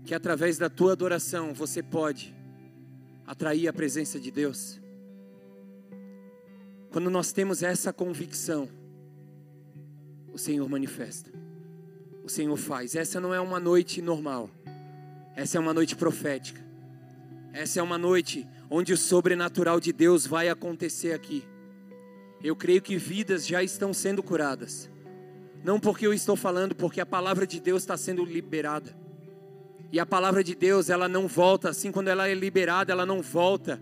[0.05, 2.37] que através da tua adoração você pode
[3.27, 4.79] atrair a presença de Deus?
[6.91, 8.69] Quando nós temos essa convicção,
[10.31, 11.31] o Senhor manifesta.
[12.23, 12.95] O Senhor faz.
[12.95, 14.51] Essa não é uma noite normal.
[15.35, 16.61] Essa é uma noite profética.
[17.55, 21.45] Essa é uma noite onde o sobrenatural de Deus vai acontecer aqui.
[22.43, 24.91] Eu creio que vidas já estão sendo curadas.
[25.63, 28.97] Não porque eu estou falando, porque a palavra de Deus está sendo liberada.
[29.93, 33.21] E a palavra de Deus, ela não volta, assim quando ela é liberada, ela não
[33.21, 33.79] volta.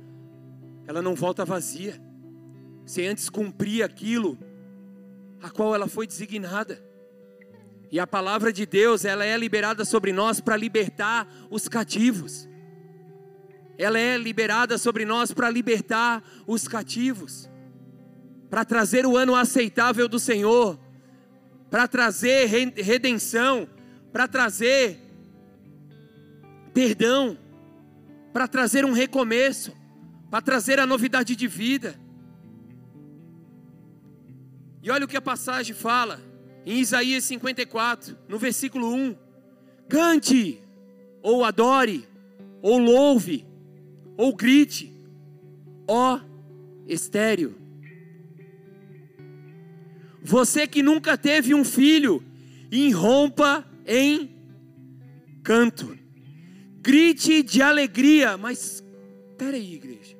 [0.88, 1.94] Ela não volta vazia.
[2.84, 4.36] Sem antes cumprir aquilo
[5.40, 6.82] a qual ela foi designada.
[7.92, 12.49] E a palavra de Deus, ela é liberada sobre nós para libertar os cativos
[13.80, 17.48] ela é liberada sobre nós para libertar os cativos,
[18.50, 20.78] para trazer o ano aceitável do Senhor,
[21.70, 22.44] para trazer
[22.76, 23.66] redenção,
[24.12, 25.00] para trazer
[26.74, 27.38] perdão,
[28.34, 29.74] para trazer um recomeço,
[30.30, 31.98] para trazer a novidade de vida.
[34.82, 36.20] E olha o que a passagem fala,
[36.66, 39.16] em Isaías 54, no versículo 1:
[39.88, 40.62] Cante,
[41.22, 42.06] ou adore,
[42.60, 43.49] ou louve,
[44.16, 44.92] ou grite:
[45.86, 46.20] ó
[46.86, 47.56] estéreo.
[50.22, 52.22] Você que nunca teve um filho,
[52.70, 54.30] irrompa em
[55.42, 55.98] canto.
[56.82, 58.84] Grite de alegria, mas
[59.30, 60.16] espera aí, igreja.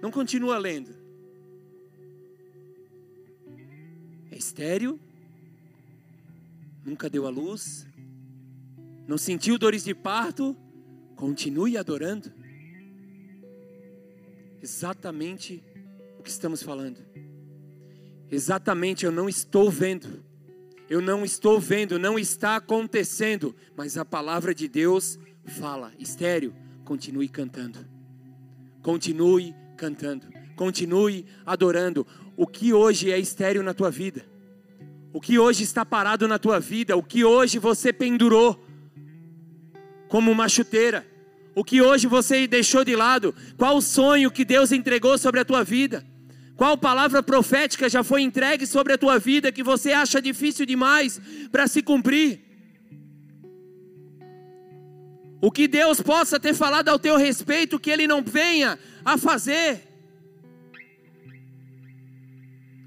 [0.00, 0.96] Não continua lendo.
[4.30, 4.98] É estéreo,
[6.84, 7.86] nunca deu a luz,
[9.06, 10.56] não sentiu dores de parto,
[11.18, 12.32] continue adorando
[14.62, 15.62] exatamente
[16.16, 16.98] o que estamos falando.
[18.30, 20.24] Exatamente, eu não estou vendo.
[20.88, 25.92] Eu não estou vendo, não está acontecendo, mas a palavra de Deus fala.
[25.98, 26.54] Estéreo,
[26.84, 27.84] continue cantando.
[28.80, 30.28] Continue cantando.
[30.54, 32.06] Continue adorando.
[32.36, 34.24] O que hoje é estéreo na tua vida?
[35.12, 36.96] O que hoje está parado na tua vida?
[36.96, 38.67] O que hoje você pendurou
[40.08, 41.06] como uma chuteira?
[41.54, 43.34] O que hoje você deixou de lado?
[43.56, 46.04] Qual o sonho que Deus entregou sobre a tua vida?
[46.56, 51.20] Qual palavra profética já foi entregue sobre a tua vida que você acha difícil demais
[51.52, 52.40] para se cumprir?
[55.40, 59.82] O que Deus possa ter falado ao teu respeito que Ele não venha a fazer?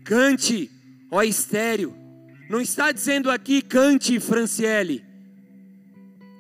[0.04, 0.70] Cante,
[1.10, 1.96] ó estéreo.
[2.50, 5.11] Não está dizendo aqui cante, Franciele.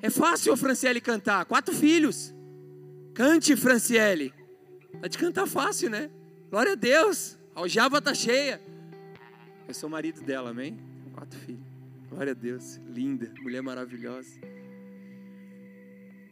[0.02, 1.46] É fácil, Franciele, cantar.
[1.46, 2.34] Quatro filhos.
[3.14, 4.34] Cante, Franciele.
[5.00, 6.10] Tá de cantar fácil, né?
[6.50, 7.38] Glória a Deus.
[7.56, 8.62] A aljava tá cheia.
[9.68, 10.80] Eu sou marido dela, amém?
[11.14, 11.62] Quatro filhos.
[12.10, 12.80] Glória a Deus.
[12.90, 14.40] Linda, mulher maravilhosa.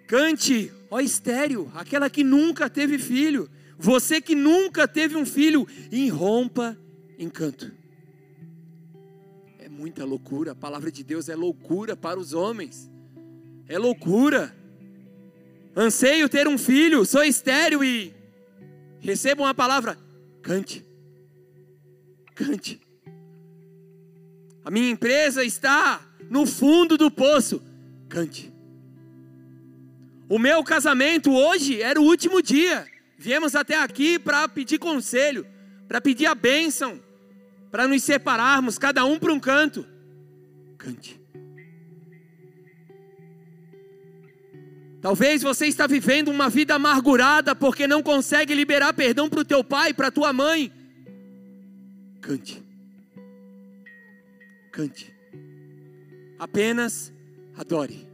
[0.07, 3.47] Cante, ó estéreo, aquela que nunca teve filho.
[3.77, 6.75] Você que nunca teve um filho, irrompa
[7.17, 7.71] em canto.
[9.59, 10.53] É muita loucura.
[10.53, 12.88] A palavra de Deus é loucura para os homens.
[13.69, 14.55] É loucura.
[15.75, 18.11] Anseio ter um filho, sou estéreo e
[18.99, 19.95] recebo uma palavra.
[20.41, 20.83] Cante.
[22.33, 22.81] Cante.
[24.65, 26.01] A minha empresa está
[26.31, 27.61] no fundo do poço.
[28.09, 28.51] Cante.
[30.27, 32.87] O meu casamento hoje era o último dia.
[33.19, 35.45] Viemos até aqui para pedir conselho,
[35.87, 36.99] para pedir a bênção,
[37.69, 39.85] para nos separarmos, cada um para um canto.
[40.75, 41.18] Cante.
[45.01, 49.63] Talvez você está vivendo uma vida amargurada porque não consegue liberar perdão para o teu
[49.63, 50.71] pai, para a tua mãe.
[52.21, 52.69] Cante
[54.79, 55.13] cante.
[56.37, 57.11] Apenas
[57.57, 58.07] adore.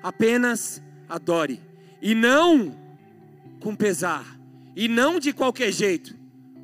[0.00, 1.60] Apenas adore.
[2.00, 2.78] E não
[3.58, 4.38] com pesar.
[4.76, 6.16] E não de qualquer jeito.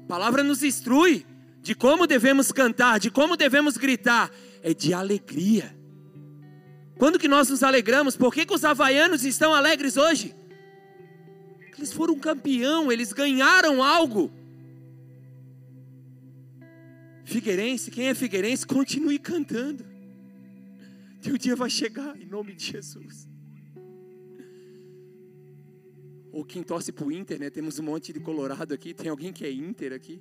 [0.04, 1.26] A palavra nos instrui
[1.60, 4.30] de como devemos cantar, de como devemos gritar.
[4.62, 5.75] É de alegria.
[6.98, 8.16] Quando que nós nos alegramos?
[8.16, 10.34] Por que, que os havaianos estão alegres hoje?
[11.76, 14.32] Eles foram campeão, eles ganharam algo.
[17.24, 19.84] Figueirense, quem é figueirense, continue cantando.
[21.20, 23.28] Teu dia vai chegar, em nome de Jesus.
[26.32, 27.50] Ou quem torce para o Inter, né?
[27.50, 28.94] Temos um monte de colorado aqui.
[28.94, 30.20] Tem alguém que é Inter aqui?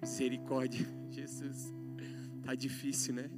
[0.00, 1.72] Misericórdia, Jesus.
[2.44, 3.30] Tá difícil, né?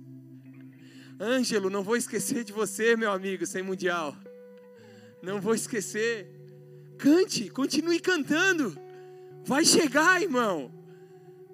[1.21, 4.17] Ângelo, não vou esquecer de você, meu amigo, sem mundial.
[5.23, 6.27] Não vou esquecer.
[6.97, 8.75] Cante, continue cantando.
[9.45, 10.73] Vai chegar, irmão.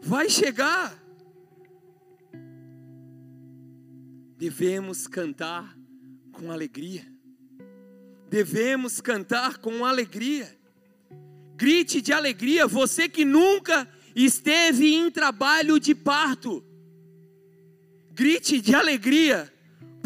[0.01, 0.97] Vai chegar.
[4.39, 5.77] Devemos cantar
[6.31, 7.05] com alegria.
[8.31, 10.57] Devemos cantar com alegria.
[11.57, 16.62] Grite de alegria, você que nunca esteve em trabalho de parto.
[18.12, 19.53] Grite de alegria,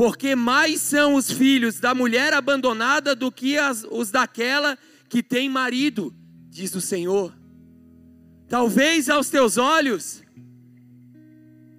[0.01, 4.79] porque mais são os filhos da mulher abandonada do que as, os daquela
[5.11, 6.17] que tem marido,
[6.49, 7.37] diz o Senhor.
[8.49, 10.23] Talvez aos teus olhos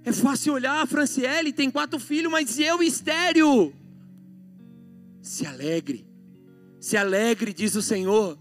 [0.03, 3.73] é fácil olhar, a Franciele tem quatro filhos, mas eu estéreo.
[5.19, 6.05] Se alegre,
[6.79, 8.37] se alegre, diz o Senhor.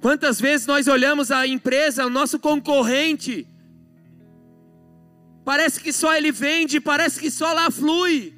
[0.00, 3.46] Quantas vezes nós olhamos a empresa, o nosso concorrente,
[5.44, 8.35] parece que só ele vende, parece que só lá flui.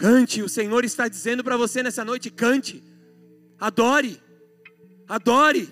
[0.00, 2.82] Cante, o Senhor está dizendo para você nessa noite: cante,
[3.58, 4.18] adore,
[5.06, 5.70] adore.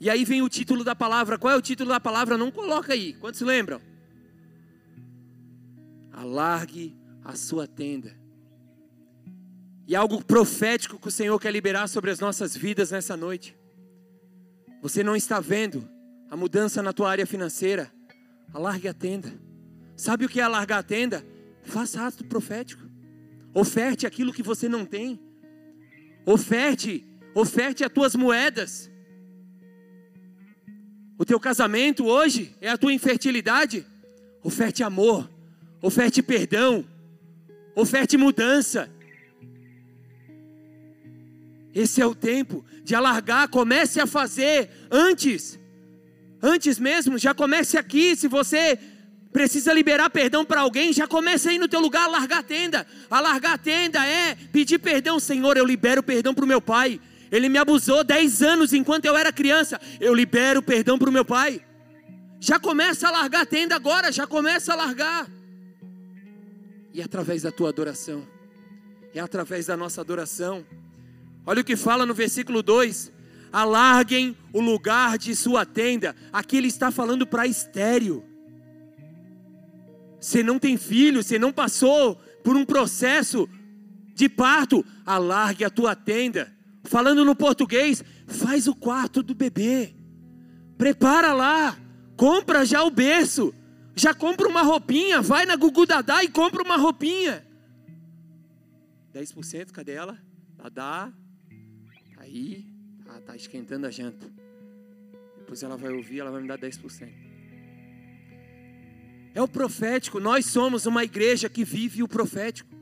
[0.00, 1.38] E aí vem o título da palavra.
[1.38, 2.36] Qual é o título da palavra?
[2.36, 3.12] Não coloca aí.
[3.12, 3.80] Quantos lembram?
[6.10, 8.18] Alargue a sua tenda.
[9.86, 13.56] E algo profético que o Senhor quer liberar sobre as nossas vidas nessa noite.
[14.82, 15.88] Você não está vendo
[16.28, 17.96] a mudança na tua área financeira?
[18.52, 19.32] Alargue a tenda.
[19.96, 21.24] Sabe o que é alargar a tenda?
[21.62, 22.82] Faça ato profético.
[23.52, 25.20] Oferte aquilo que você não tem.
[26.24, 28.90] Oferte, oferte as tuas moedas.
[31.18, 33.84] O teu casamento hoje é a tua infertilidade.
[34.42, 35.28] Oferte amor,
[35.82, 36.86] oferte perdão,
[37.74, 38.88] oferte mudança.
[41.74, 45.57] Esse é o tempo de alargar, comece a fazer antes.
[46.42, 48.14] Antes mesmo, já comece aqui.
[48.16, 48.78] Se você
[49.32, 52.86] precisa liberar perdão para alguém, já comece aí no teu lugar a largar a tenda.
[53.10, 57.00] A largar a tenda é pedir perdão, Senhor, eu libero perdão para o meu pai.
[57.30, 59.80] Ele me abusou 10 anos enquanto eu era criança.
[60.00, 61.60] Eu libero perdão para o meu pai.
[62.40, 65.28] Já começa a largar a tenda agora, já começa a largar.
[66.94, 68.26] E é através da tua adoração,
[69.14, 70.64] é através da nossa adoração.
[71.44, 73.12] Olha o que fala no versículo 2:
[73.52, 76.14] alarguem o lugar de sua tenda.
[76.32, 78.24] Aqui ele está falando para estéreo.
[80.20, 83.48] Você não tem filho, você não passou por um processo
[84.14, 86.52] de parto, alargue a tua tenda.
[86.84, 89.94] Falando no português, faz o quarto do bebê.
[90.76, 91.78] Prepara lá,
[92.16, 93.54] compra já o berço.
[93.94, 97.44] Já compra uma roupinha, vai na Gugu Dadá e compra uma roupinha.
[99.12, 100.16] 10%, cadê ela?
[100.56, 101.12] Dadá.
[102.14, 102.64] Tá aí,
[103.20, 104.26] tá, tá esquentando a janta.
[105.38, 107.08] Depois ela vai ouvir, ela vai me dar 10%.
[109.34, 112.76] É o profético, nós somos uma igreja que vive o profético.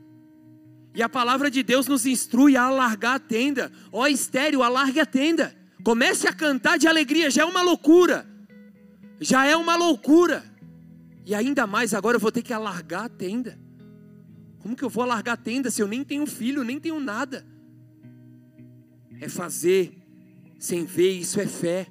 [0.95, 3.71] E a palavra de Deus nos instrui a alargar a tenda.
[3.91, 5.55] Ó estéreo, alargue a tenda.
[5.83, 8.25] Comece a cantar de alegria, já é uma loucura.
[9.19, 10.43] já é uma loucura.
[11.25, 13.59] E ainda mais agora eu vou ter que alargar a tenda.
[14.59, 17.45] Como que eu vou alargar a tenda se eu nem tenho filho, nem tenho nada?
[19.19, 19.96] É fazer
[20.59, 21.87] sem ver, isso é fé.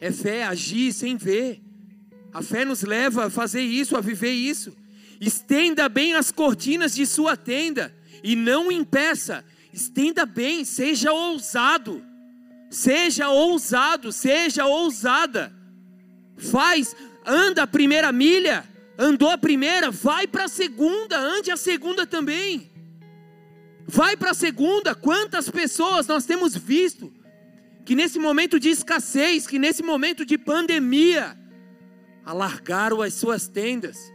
[0.00, 1.62] É fé agir sem ver.
[2.32, 4.76] A fé nos leva a fazer isso, a viver isso.
[5.20, 9.44] Estenda bem as cortinas de sua tenda e não impeça.
[9.72, 12.04] Estenda bem, seja ousado.
[12.70, 15.52] Seja ousado, seja ousada.
[16.36, 16.94] Faz,
[17.24, 18.64] anda a primeira milha,
[18.98, 22.70] andou a primeira, vai para a segunda, ande a segunda também.
[23.86, 24.94] Vai para a segunda.
[24.94, 27.12] Quantas pessoas nós temos visto
[27.84, 31.38] que nesse momento de escassez, que nesse momento de pandemia,
[32.24, 34.12] alargaram as suas tendas,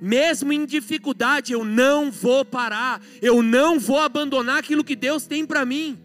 [0.00, 5.46] mesmo em dificuldade, eu não vou parar, eu não vou abandonar aquilo que Deus tem
[5.46, 5.96] para mim.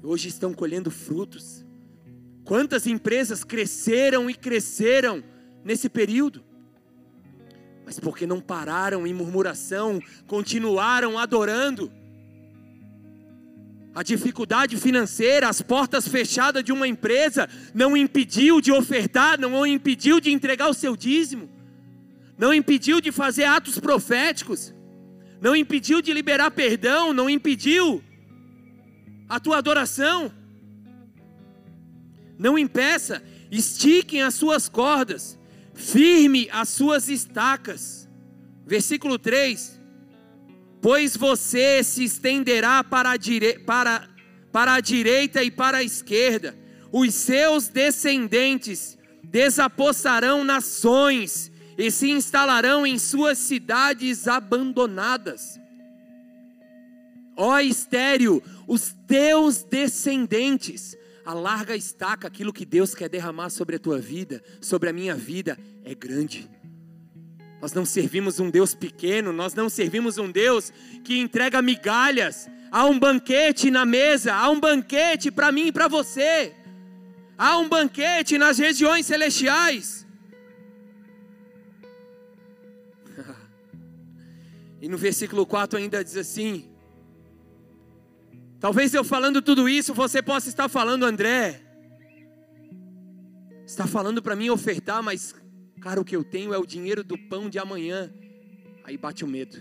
[0.00, 1.64] Hoje estão colhendo frutos.
[2.44, 5.22] Quantas empresas cresceram e cresceram
[5.64, 6.44] nesse período?
[7.84, 11.92] Mas porque não pararam em murmuração, continuaram adorando.
[13.94, 20.18] A dificuldade financeira, as portas fechadas de uma empresa, não impediu de ofertar, não impediu
[20.18, 21.50] de entregar o seu dízimo,
[22.38, 24.74] não impediu de fazer atos proféticos,
[25.40, 28.02] não impediu de liberar perdão, não impediu
[29.28, 30.32] a tua adoração.
[32.38, 35.38] Não impeça, estiquem as suas cordas,
[35.74, 38.08] firme as suas estacas.
[38.66, 39.80] Versículo 3:
[40.82, 43.60] Pois você se estenderá para a, dire...
[43.60, 44.08] para...
[44.50, 46.54] para a direita e para a esquerda,
[46.90, 55.58] os seus descendentes desapossarão nações e se instalarão em suas cidades abandonadas.
[57.34, 63.78] Ó estéreo, os teus descendentes a larga estaca, aquilo que Deus quer derramar sobre a
[63.78, 66.50] tua vida, sobre a minha vida, é grande.
[67.62, 70.72] Nós não servimos um Deus pequeno, nós não servimos um Deus
[71.04, 72.50] que entrega migalhas.
[72.72, 76.56] Há um banquete na mesa, há um banquete para mim e para você.
[77.38, 80.04] Há um banquete nas regiões celestiais.
[84.82, 86.68] e no versículo 4 ainda diz assim:
[88.58, 91.62] Talvez eu falando tudo isso, você possa estar falando, André,
[93.64, 95.32] está falando para mim ofertar, mas,
[95.82, 98.12] cara, o que eu tenho é o dinheiro do pão de amanhã.
[98.84, 99.60] Aí bate o medo.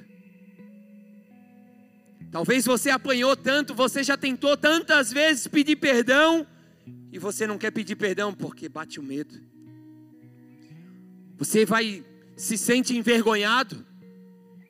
[2.32, 6.48] Talvez você apanhou tanto, você já tentou tantas vezes pedir perdão,
[7.12, 9.38] e você não quer pedir perdão porque bate o medo.
[11.38, 12.06] Você vai
[12.38, 13.86] se sente envergonhado.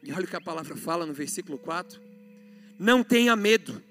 [0.01, 2.01] E olha o que a palavra fala no versículo 4.
[2.79, 3.83] Não tenha medo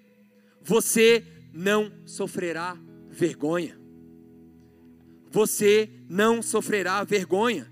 [0.63, 2.77] você não sofrerá
[3.09, 3.80] vergonha.
[5.31, 7.71] Você não sofrerá vergonha.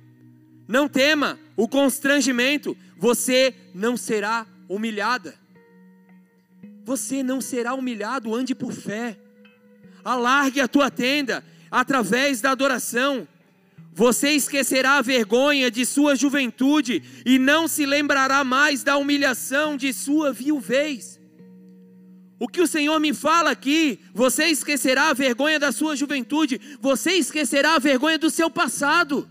[0.66, 5.34] Não tema o constrangimento, você não será humilhada.
[6.84, 9.18] Você não será humilhado, ande por fé.
[10.04, 13.26] Alargue a tua tenda através da adoração.
[13.92, 19.92] Você esquecerá a vergonha de sua juventude e não se lembrará mais da humilhação de
[19.92, 21.17] sua viuvez.
[22.38, 27.12] O que o Senhor me fala aqui, você esquecerá a vergonha da sua juventude, você
[27.12, 29.28] esquecerá a vergonha do seu passado.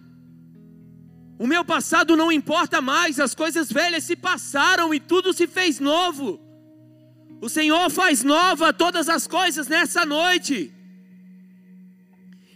[1.39, 5.79] O meu passado não importa mais, as coisas velhas se passaram e tudo se fez
[5.79, 6.39] novo.
[7.39, 10.73] O Senhor faz nova todas as coisas nessa noite.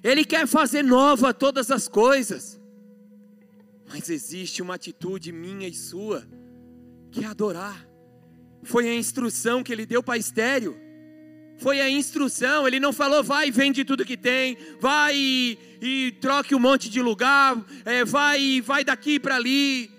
[0.04, 2.60] Ele quer fazer nova todas as coisas.
[3.88, 6.28] Mas existe uma atitude minha e sua,
[7.12, 7.91] que é adorar.
[8.64, 10.80] Foi a instrução que ele deu para Estéreo.
[11.58, 16.12] Foi a instrução, ele não falou, vai e vende tudo que tem, vai e, e
[16.20, 17.56] troque um monte de lugar,
[17.86, 19.92] é, vai vai daqui para ali.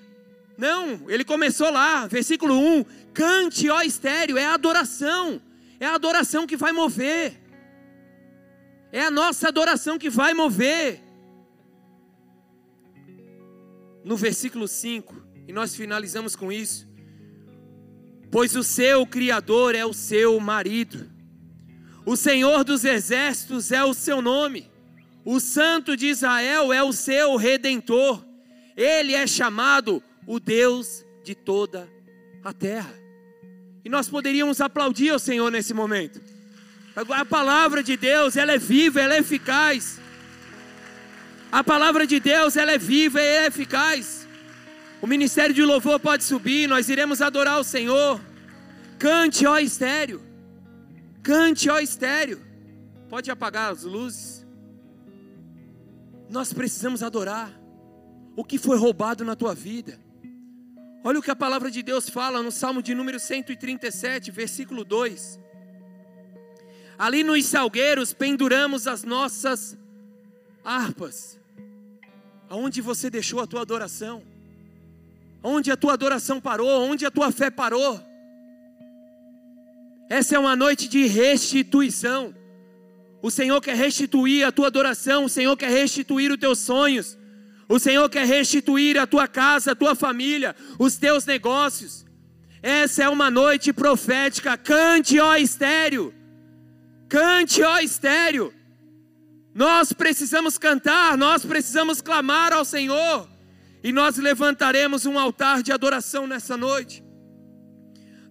[0.59, 2.85] Não, ele começou lá, versículo 1:
[3.15, 5.41] cante, ó estéreo, é a adoração,
[5.79, 7.41] é a adoração que vai mover,
[8.91, 11.01] é a nossa adoração que vai mover.
[14.05, 15.15] No versículo 5,
[15.47, 16.92] e nós finalizamos com isso
[18.33, 21.07] pois o seu Criador é o seu marido.
[22.07, 24.71] O Senhor dos exércitos é o seu nome.
[25.23, 28.25] O Santo de Israel é o seu redentor.
[28.75, 31.87] Ele é chamado o Deus de toda
[32.43, 32.95] a terra.
[33.85, 36.19] E nós poderíamos aplaudir ao Senhor nesse momento.
[36.97, 40.01] A palavra de Deus, ela é viva, ela é eficaz.
[41.51, 44.22] A palavra de Deus, ela é viva e é eficaz.
[45.03, 48.21] O ministério de louvor pode subir, nós iremos adorar o Senhor.
[49.01, 50.23] Cante, ó estéreo.
[51.25, 52.41] Cante, ó estéreo.
[53.09, 54.47] Pode apagar as luzes.
[56.31, 57.53] Nós precisamos adorar
[58.37, 59.99] o que foi roubado na tua vida.
[61.03, 65.41] Olha o que a palavra de Deus fala no Salmo de número 137, versículo 2.
[66.97, 69.77] Ali nos salgueiros penduramos as nossas
[70.65, 71.41] harpas.
[72.49, 74.31] Aonde você deixou a tua adoração?
[75.43, 76.83] Onde a tua adoração parou?
[76.83, 78.01] Onde a tua fé parou?
[80.09, 82.35] Essa é uma noite de restituição.
[83.23, 87.19] O Senhor quer restituir a tua adoração, o Senhor quer restituir os teus sonhos.
[87.69, 92.05] O Senhor quer restituir a tua casa, a tua família, os teus negócios.
[92.63, 94.57] Essa é uma noite profética.
[94.59, 96.13] Cante, ó estéreo.
[97.09, 98.53] Cante, ó estéreo.
[99.55, 103.32] Nós precisamos cantar, nós precisamos clamar ao Senhor.
[103.83, 107.03] E nós levantaremos um altar de adoração nessa noite.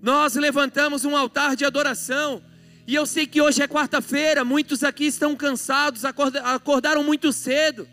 [0.02, 2.42] Nós levantamos um altar de adoração.
[2.88, 7.88] E eu sei que hoje é quarta-feira, muitos aqui estão cansados, acordaram muito cedo.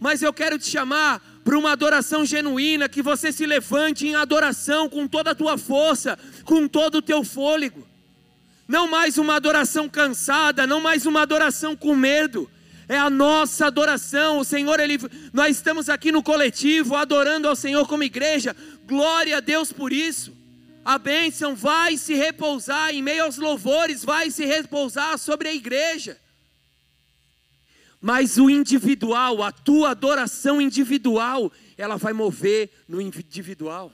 [0.00, 4.88] Mas eu quero te chamar para uma adoração genuína, que você se levante em adoração
[4.88, 7.86] com toda a tua força, com todo o teu fôlego.
[8.66, 12.50] Não mais uma adoração cansada, não mais uma adoração com medo.
[12.88, 14.38] É a nossa adoração.
[14.38, 14.98] O Senhor, ele,
[15.32, 18.56] nós estamos aqui no coletivo adorando ao Senhor como igreja.
[18.86, 20.32] Glória a Deus por isso.
[20.84, 26.18] A bênção vai se repousar em meio aos louvores, vai se repousar sobre a igreja.
[28.00, 33.92] Mas o individual, a tua adoração individual, ela vai mover no individual.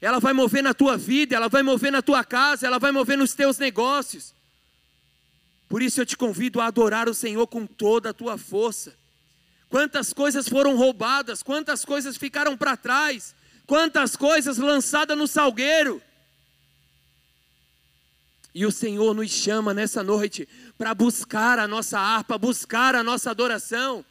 [0.00, 3.18] Ela vai mover na tua vida, ela vai mover na tua casa, ela vai mover
[3.18, 4.34] nos teus negócios.
[5.72, 8.94] Por isso eu te convido a adorar o Senhor com toda a tua força.
[9.70, 13.34] Quantas coisas foram roubadas, quantas coisas ficaram para trás,
[13.66, 16.02] quantas coisas lançadas no salgueiro.
[18.54, 20.46] E o Senhor nos chama nessa noite
[20.76, 24.04] para buscar a nossa harpa, buscar a nossa adoração.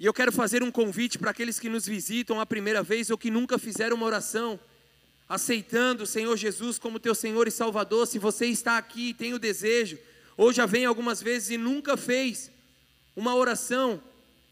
[0.00, 3.16] E eu quero fazer um convite para aqueles que nos visitam a primeira vez ou
[3.16, 4.58] que nunca fizeram uma oração,
[5.28, 8.06] aceitando o Senhor Jesus como teu Senhor e Salvador.
[8.06, 9.98] Se você está aqui e tem o desejo,
[10.36, 12.50] ou já vem algumas vezes e nunca fez
[13.16, 14.00] uma oração,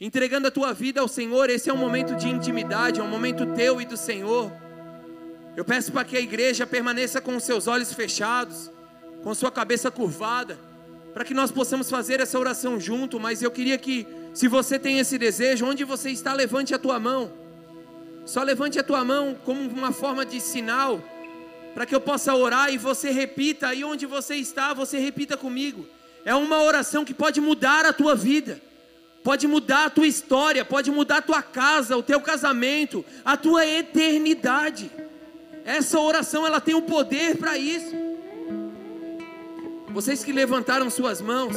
[0.01, 3.55] entregando a tua vida ao Senhor, esse é um momento de intimidade, é um momento
[3.55, 4.53] teu e do Senhor.
[5.57, 8.71] Eu peço para que a igreja permaneça com os seus olhos fechados,
[9.23, 10.59] com sua cabeça curvada,
[11.13, 13.21] para que nós possamos fazer essa oração junto.
[13.21, 16.99] Mas eu queria que, se você tem esse desejo, onde você está, levante a tua
[16.99, 17.42] mão.
[18.25, 21.03] Só levante a tua mão como uma forma de sinal,
[21.75, 25.87] para que eu possa orar e você repita aí onde você está, você repita comigo.
[26.25, 28.61] É uma oração que pode mudar a tua vida,
[29.25, 33.67] pode mudar a tua história, pode mudar a tua casa, o teu casamento, a tua
[33.67, 34.91] eternidade.
[35.65, 37.95] Essa oração ela tem o poder para isso.
[39.89, 41.57] Vocês que levantaram suas mãos,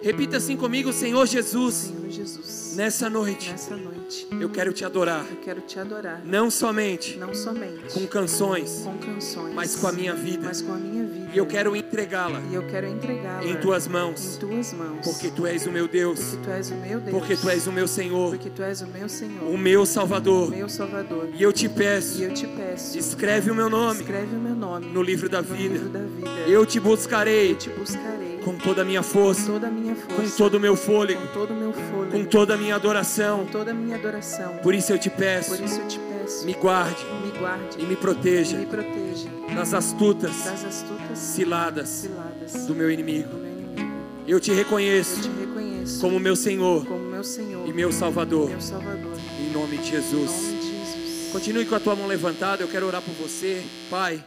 [0.00, 1.74] repita assim comigo, Senhor Jesus.
[1.74, 2.51] Senhor Jesus.
[2.74, 3.50] Nessa noite.
[3.50, 4.26] Nessa noite.
[4.40, 5.26] Eu quero te adorar.
[5.30, 6.22] Eu quero te adorar.
[6.24, 7.18] Não somente.
[7.18, 7.92] Não somente.
[7.92, 8.82] Com canções.
[8.84, 9.54] Com canções.
[9.54, 10.42] Mas com a minha vida.
[10.44, 11.30] Mas com a minha vida.
[11.34, 12.40] E eu quero entregá-la.
[12.50, 13.44] E eu quero entregá-la.
[13.44, 14.36] Em tuas mãos.
[14.36, 15.04] Em tuas mãos.
[15.04, 16.18] Porque tu és o meu Deus.
[16.18, 17.18] Porque tu és o meu Deus.
[17.18, 18.30] Porque tu és o meu Senhor.
[18.30, 19.50] Porque tu és o meu Senhor.
[19.50, 20.48] O meu Salvador.
[20.48, 21.28] O meu Salvador.
[21.34, 22.20] E eu te peço.
[22.20, 22.98] E eu te peço.
[22.98, 24.00] Escreve o meu nome.
[24.00, 24.86] Escreve o meu nome.
[24.86, 25.74] No livro da no vida.
[25.74, 26.48] Livro da vida.
[26.48, 27.52] Eu te buscarei.
[27.52, 28.31] Eu te buscarei.
[28.44, 29.46] Com toda a minha força.
[29.46, 30.16] Com toda a minha força.
[30.16, 31.20] Com todo o meu fôlego.
[31.20, 32.10] Com todo meu fôlego.
[32.10, 33.40] Com toda a minha adoração.
[33.40, 34.56] Com toda a minha adoração.
[34.58, 35.54] Por isso eu te peço.
[35.54, 36.44] Eu te peço.
[36.44, 37.04] Me guarde.
[37.24, 37.76] Me guarde.
[37.78, 38.56] E me proteja.
[38.56, 39.28] E me proteja.
[39.54, 40.36] Das astutas.
[40.44, 41.18] Das astutas.
[41.18, 41.88] Ciladas.
[41.88, 42.66] Ciladas.
[42.66, 43.28] Do meu inimigo.
[43.28, 43.92] Do meu inimigo.
[44.26, 45.18] Eu te reconheço.
[45.18, 46.00] Eu te reconheço.
[46.00, 46.86] Como meu Senhor.
[46.86, 47.68] Como meu Senhor.
[47.68, 48.48] E meu Salvador.
[48.48, 49.12] Meu Salvador.
[49.40, 50.30] Em nome de Jesus.
[50.30, 51.32] Em nome de Jesus.
[51.32, 52.62] Continue com a tua mão levantada.
[52.62, 54.24] Eu quero orar por você, Pai.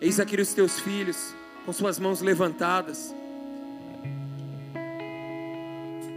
[0.00, 1.34] Eis aqui os teus filhos
[1.64, 3.14] com suas mãos levantadas.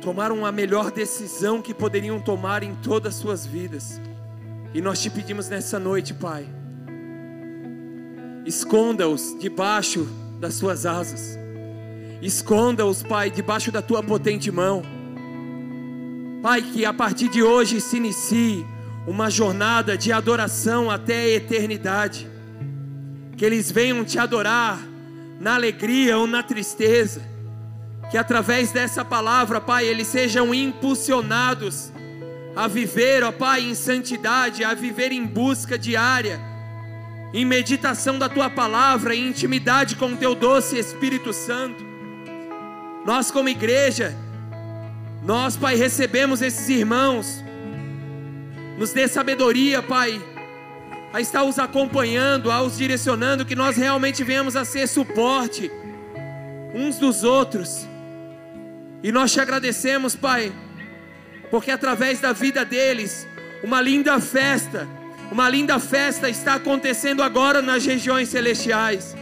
[0.05, 3.99] Tomaram a melhor decisão que poderiam tomar em todas as suas vidas.
[4.71, 6.45] E nós te pedimos nessa noite, Pai.
[8.45, 10.07] Esconda-os debaixo
[10.39, 11.39] das suas asas.
[12.21, 14.83] Esconda-os, Pai, debaixo da tua potente mão.
[16.43, 18.63] Pai, que a partir de hoje se inicie
[19.07, 22.29] uma jornada de adoração até a eternidade.
[23.35, 24.79] Que eles venham te adorar
[25.39, 27.33] na alegria ou na tristeza.
[28.11, 31.91] Que através dessa palavra, Pai, eles sejam impulsionados
[32.55, 36.39] a viver, ó Pai, em santidade, a viver em busca diária,
[37.33, 41.83] em meditação da tua palavra, em intimidade com o teu doce Espírito Santo.
[43.05, 44.15] Nós, como igreja,
[45.23, 47.43] nós, Pai, recebemos esses irmãos,
[48.77, 50.21] nos dê sabedoria, Pai,
[51.11, 55.71] a estar os acompanhando, a os direcionando, que nós realmente venhamos a ser suporte
[56.73, 57.87] uns dos outros,
[59.05, 60.51] E nós te agradecemos, Pai,
[61.51, 63.27] porque através da vida deles,
[63.63, 64.87] uma linda festa,
[65.31, 69.15] uma linda festa está acontecendo agora nas regiões celestiais.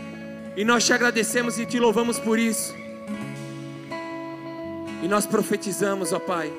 [0.55, 2.73] E nós te agradecemos e te louvamos por isso.
[5.01, 6.49] E nós profetizamos, ó Pai,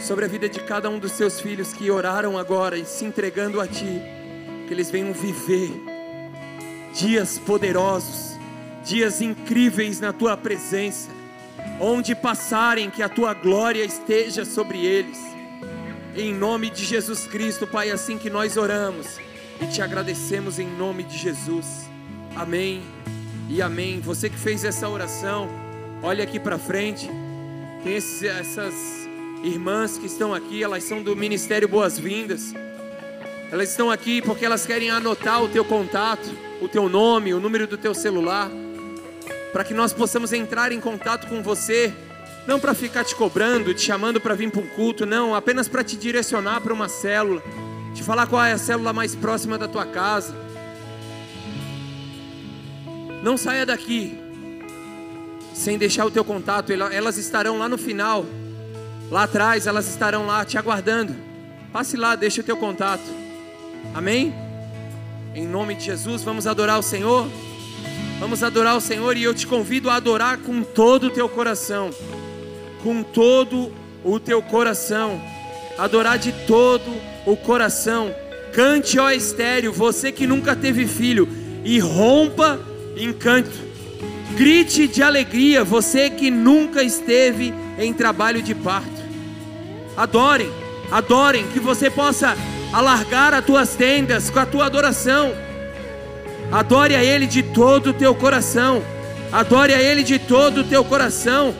[0.00, 3.60] sobre a vida de cada um dos seus filhos que oraram agora e se entregando
[3.60, 4.02] a Ti,
[4.66, 5.70] que eles venham viver
[6.92, 8.36] dias poderosos,
[8.84, 11.19] dias incríveis na Tua presença,
[11.80, 15.18] onde passarem, que a Tua glória esteja sobre eles.
[16.14, 19.06] Em nome de Jesus Cristo, Pai, é assim que nós oramos
[19.60, 21.88] e te agradecemos em nome de Jesus.
[22.36, 22.82] Amém
[23.48, 24.00] e amém.
[24.00, 25.48] Você que fez essa oração,
[26.02, 27.08] olha aqui para frente.
[27.82, 28.74] Tem esses, essas
[29.42, 32.52] irmãs que estão aqui, elas são do Ministério Boas-Vindas.
[33.50, 36.28] Elas estão aqui porque elas querem anotar o teu contato,
[36.60, 38.50] o teu nome, o número do teu celular,
[39.52, 41.92] para que nós possamos entrar em contato com você,
[42.46, 45.84] não para ficar te cobrando, te chamando para vir para um culto, não, apenas para
[45.84, 47.42] te direcionar para uma célula,
[47.94, 50.34] te falar qual é a célula mais próxima da tua casa.
[53.22, 54.18] Não saia daqui
[55.52, 58.24] sem deixar o teu contato, elas estarão lá no final,
[59.10, 61.14] lá atrás, elas estarão lá te aguardando.
[61.72, 63.04] Passe lá, deixe o teu contato.
[63.94, 64.34] Amém?
[65.34, 67.28] Em nome de Jesus, vamos adorar o Senhor.
[68.20, 71.88] Vamos adorar o Senhor e eu te convido a adorar com todo o teu coração.
[72.82, 73.72] Com todo
[74.04, 75.18] o teu coração.
[75.78, 76.94] Adorar de todo
[77.24, 78.14] o coração.
[78.52, 81.26] Cante, ó estéreo, você que nunca teve filho,
[81.64, 82.60] e rompa
[82.94, 83.58] em canto.
[84.36, 89.00] Grite de alegria, você que nunca esteve em trabalho de parto.
[89.96, 90.50] Adorem,
[90.90, 92.36] adorem, que você possa
[92.70, 95.32] alargar as tuas tendas com a tua adoração.
[96.52, 98.82] Adore a Ele de todo o teu coração.
[99.32, 101.54] Adore a Ele de todo o teu coração.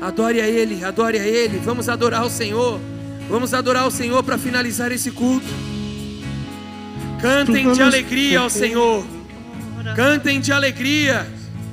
[0.00, 1.58] Adore a Ele, adore a Ele.
[1.58, 2.80] Vamos adorar o Senhor.
[3.28, 5.46] Vamos adorar o Senhor para finalizar esse culto.
[7.20, 9.04] Cantem de alegria ao Senhor.
[9.96, 11.26] Cantem de alegria,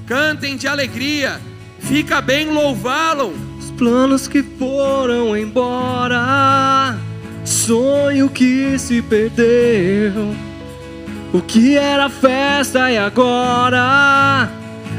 [0.05, 1.41] cantem de alegria.
[1.79, 3.33] Fica bem louvá-lo.
[3.59, 6.97] Os planos que foram embora,
[7.43, 10.50] sonho que se perdeu.
[11.33, 14.49] O que era festa e agora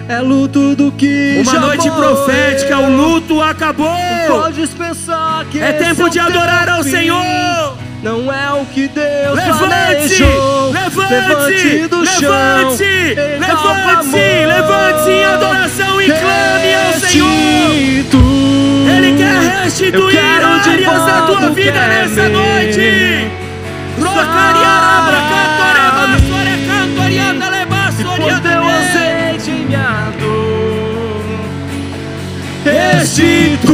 [0.08, 2.14] é luto do que Uma já noite morreu.
[2.16, 3.94] profética, o luto acabou.
[4.28, 6.82] Podes pensar que É tempo o de adorar ao.
[6.82, 7.76] Senhor.
[8.02, 10.72] Não é o que Deus Levante-se, planejou.
[10.72, 12.30] levante-se, do chão.
[12.32, 14.48] levante-se, Exalta levante-se, amor.
[14.48, 17.30] levante-se em adoração e clame ao Senhor.
[18.96, 23.30] Ele quer restituir áreas da tua vida é nessa noite.
[24.02, 25.12] Cantorianda,
[28.22, 31.22] teu sorianda, azeite minha dor
[32.64, 33.72] Restitui,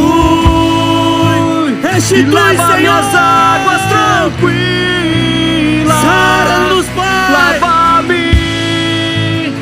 [1.83, 2.77] Restitui Senhor.
[2.79, 7.59] minhas águas tranquilas Sara-nos, Pai.
[7.61, 9.53] Lava-me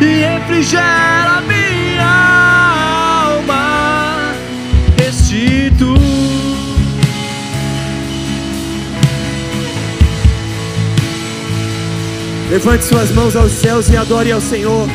[0.00, 0.99] E refrigera
[12.50, 14.88] Levante suas mãos aos céus e adore ao Senhor.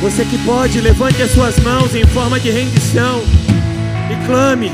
[0.00, 3.22] Você que pode, levante as suas mãos em forma de rendição
[4.10, 4.72] e clame,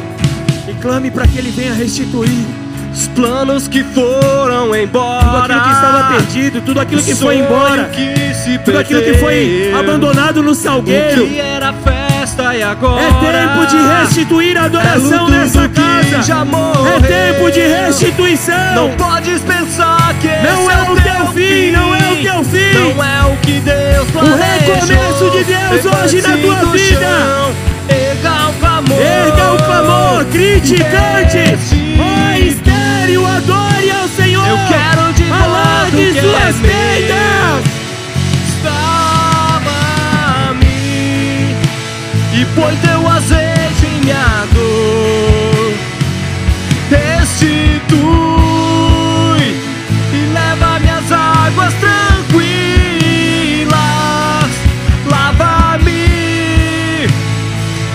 [0.68, 2.46] e clame para que Ele venha restituir
[2.94, 7.84] Os planos que foram embora tudo aquilo que estava perdido, tudo aquilo que foi embora,
[7.86, 11.26] que tudo aquilo que foi abandonado no O salgueiro.
[11.26, 16.34] que era festa e agora É tempo de restituir a É adoração luto nessa casa.
[16.96, 18.74] É tempo de restituição.
[18.76, 22.75] Não podes pensar Não esse é o teu fim, não é o teu fim.
[22.75, 24.39] Não é o que Deus planejou.
[24.39, 27.55] recomeço de Deus hoje na tua vida.
[27.89, 29.01] Erga o clamor.
[29.01, 31.57] Erga o clamor, grite, cante.
[32.01, 34.47] Ó estéreo, adore ao Senhor.
[34.47, 36.71] Eu quero de volta o que suas é meu.
[36.71, 37.64] tendas.
[38.62, 39.97] Salva-me
[42.35, 45.75] e põe teu azeite em minha dor.
[46.91, 48.47] Restitui
[51.69, 52.49] águas tranquilas.
[55.11, 57.07] Lava-me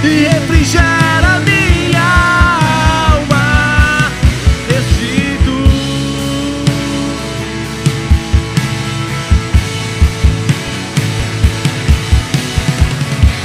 [0.04, 2.02] e refrigera minha
[3.12, 4.12] alma.
[4.70, 5.74] Restitui.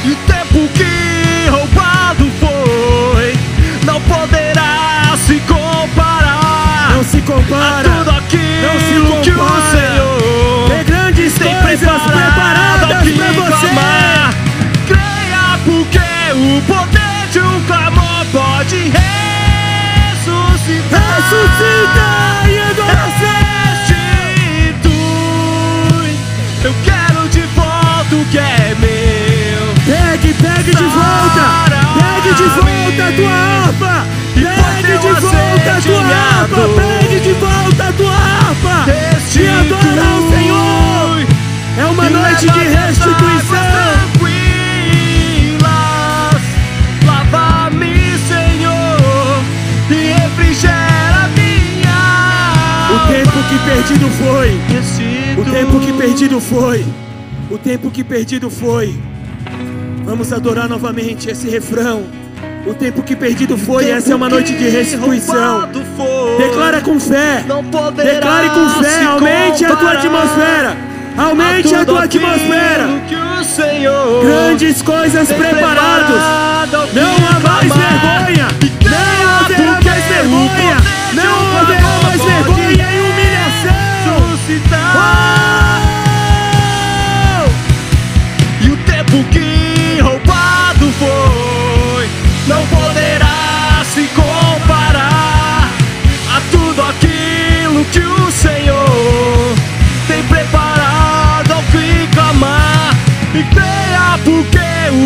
[0.04, 3.36] E o tempo que roubado foi
[3.84, 7.22] não poderá se comparar Não se a
[7.82, 9.77] tudo aquilo Não se que o
[11.78, 13.68] coisas preparadas pra você.
[13.68, 14.34] Clamar.
[14.86, 20.38] Creia porque o poder de um clamor pode ressuscitar.
[21.16, 22.08] Ressuscita
[22.46, 22.58] e
[24.82, 26.10] restitui.
[26.64, 29.74] Eu quero de volta o que é meu.
[29.84, 31.67] Pegue, pegue de volta.
[53.88, 54.60] Perdido foi.
[55.38, 56.84] O tempo que perdido foi.
[57.50, 58.94] O tempo que perdido foi.
[60.04, 62.04] Vamos adorar novamente esse refrão.
[62.66, 63.88] O tempo que perdido foi.
[63.88, 65.70] Essa é uma noite de restituição.
[66.36, 67.44] Declara com fé.
[67.96, 69.04] Declare com fé.
[69.04, 70.76] Aumente a tua atmosfera.
[71.16, 72.88] Aumente a tudo tua atmosfera.
[74.22, 76.22] Grandes coisas preparados.
[76.74, 78.48] ao Não há mais vergonha.
[78.84, 80.76] Não haverá porque mais vergonha.
[81.14, 82.57] Não haverá clamor mais vergonha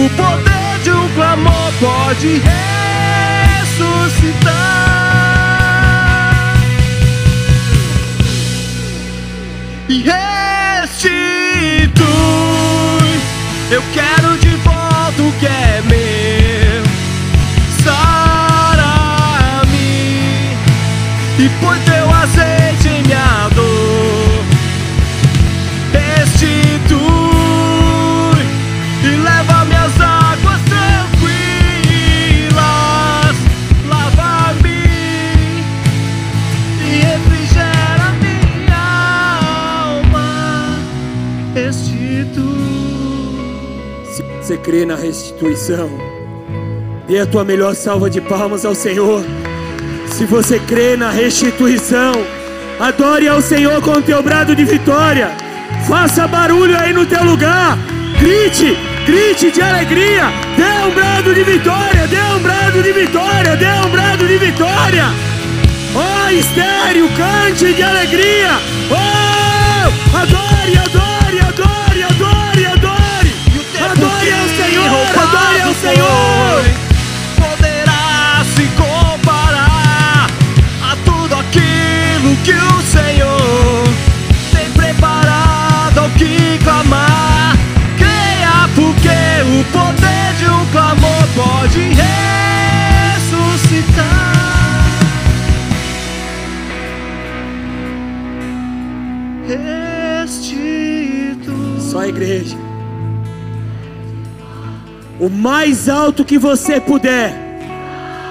[0.05, 2.43] o poder de um clamor pode
[3.59, 4.03] ressuscitar
[9.89, 11.13] e restitui.
[13.71, 15.83] Eu quero de volta o que é
[44.63, 45.91] crê na restituição,
[47.09, 49.25] dê a tua melhor salva de palmas ao Senhor.
[50.07, 52.13] Se você crê na restituição,
[52.79, 55.31] adore ao Senhor com o teu brado de vitória.
[55.89, 57.77] Faça barulho aí no teu lugar.
[58.21, 60.31] Grite, grite de alegria.
[60.57, 65.07] Dê um brado de vitória, dê um brado de vitória, dê um brado de vitória.
[65.95, 68.51] Oh, estéreo, cante de alegria.
[68.91, 70.92] Oh, adore, adore,
[91.43, 93.33] pode ressuscitar.
[100.19, 101.81] Restitui.
[101.81, 102.57] Só a igreja.
[105.21, 107.35] O mais alto que você puder.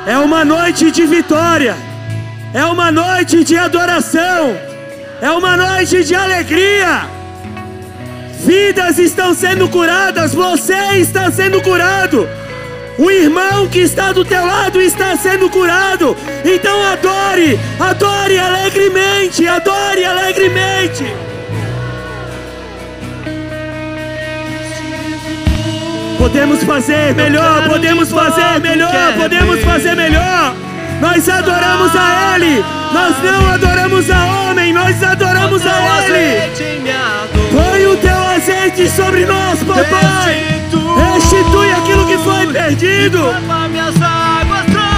[0.06, 1.76] É uma noite de vitória.
[2.54, 4.56] É uma noite de adoração.
[5.22, 7.06] É uma noite de alegria.
[8.44, 10.34] Vidas estão sendo curadas.
[10.34, 12.28] Você está sendo curado.
[12.98, 16.16] O irmão que está do teu lado está sendo curado.
[16.46, 21.06] Então adore, adore alegremente, adore alegremente.
[26.18, 30.56] Podemos fazer melhor, podemos fazer melhor, podemos fazer melhor.
[31.02, 32.64] Nós adoramos a Ele,
[32.94, 36.52] nós não adoramos a homem, nós adoramos a Ele.
[37.52, 40.62] Põe o teu azeite sobre nós, papai.
[41.14, 43.20] Restitui aquilo que foi perdido.
[43.70, 44.92] Minhas águas tranquilas.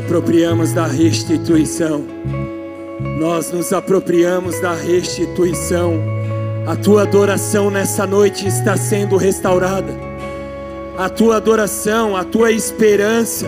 [0.03, 2.03] Apropriamos da restituição.
[3.17, 5.93] Nós nos apropriamos da restituição.
[6.67, 9.93] A tua adoração nessa noite está sendo restaurada.
[10.97, 13.47] A tua adoração, a tua esperança.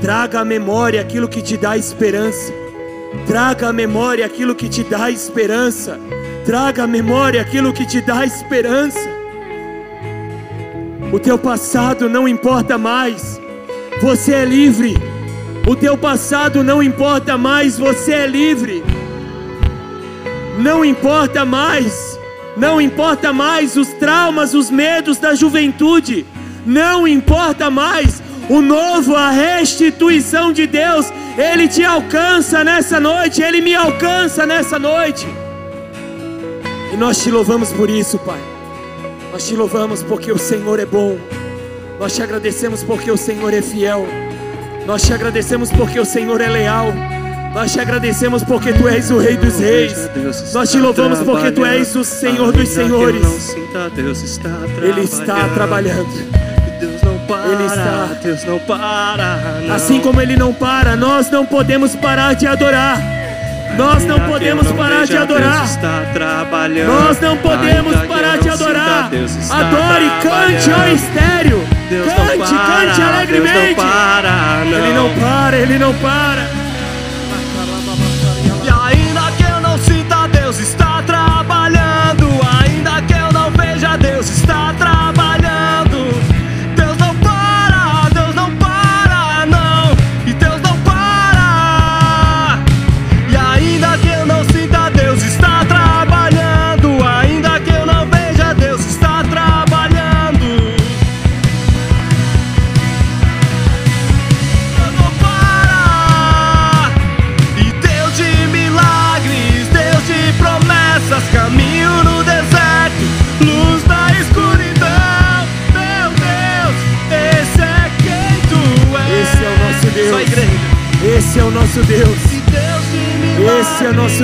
[0.00, 2.52] Traga à memória aquilo que te dá esperança.
[3.26, 5.98] Traga à memória aquilo que te dá esperança.
[6.46, 9.10] Traga à memória aquilo que te dá esperança.
[11.12, 13.40] O teu passado não importa mais.
[14.00, 15.09] Você é livre.
[15.70, 18.82] O teu passado não importa mais, você é livre.
[20.58, 22.18] Não importa mais.
[22.56, 26.26] Não importa mais os traumas, os medos da juventude.
[26.66, 28.20] Não importa mais.
[28.48, 31.06] o novo, a restituição de Deus,
[31.38, 35.24] ele te alcança nessa noite, ele me alcança nessa noite.
[36.92, 38.40] E nós te louvamos por isso, Pai.
[39.30, 41.16] Nós te louvamos porque o Senhor é bom.
[42.00, 44.04] Nós te agradecemos porque o Senhor é fiel.
[44.86, 46.92] Nós te agradecemos porque o Senhor é leal.
[47.54, 50.08] Nós te agradecemos porque tu és o Rei dos Reis.
[50.52, 53.22] Nós te louvamos porque tu és o Senhor dos Senhores.
[54.82, 56.08] Ele está trabalhando.
[57.52, 58.08] Ele está.
[58.22, 59.60] Deus não para.
[59.66, 59.74] não.
[59.74, 62.98] Assim como Ele não para, nós não podemos parar de adorar.
[63.76, 65.66] Nós não podemos parar de adorar.
[66.86, 69.10] Nós não podemos parar de adorar.
[69.50, 70.94] Adore, cante, trabalhando.
[70.94, 71.69] estéreo.
[71.90, 73.52] Deus Cante, não para, cante alegremente.
[73.52, 74.78] Deus não para, não.
[74.78, 76.59] Ele não para, ele não para.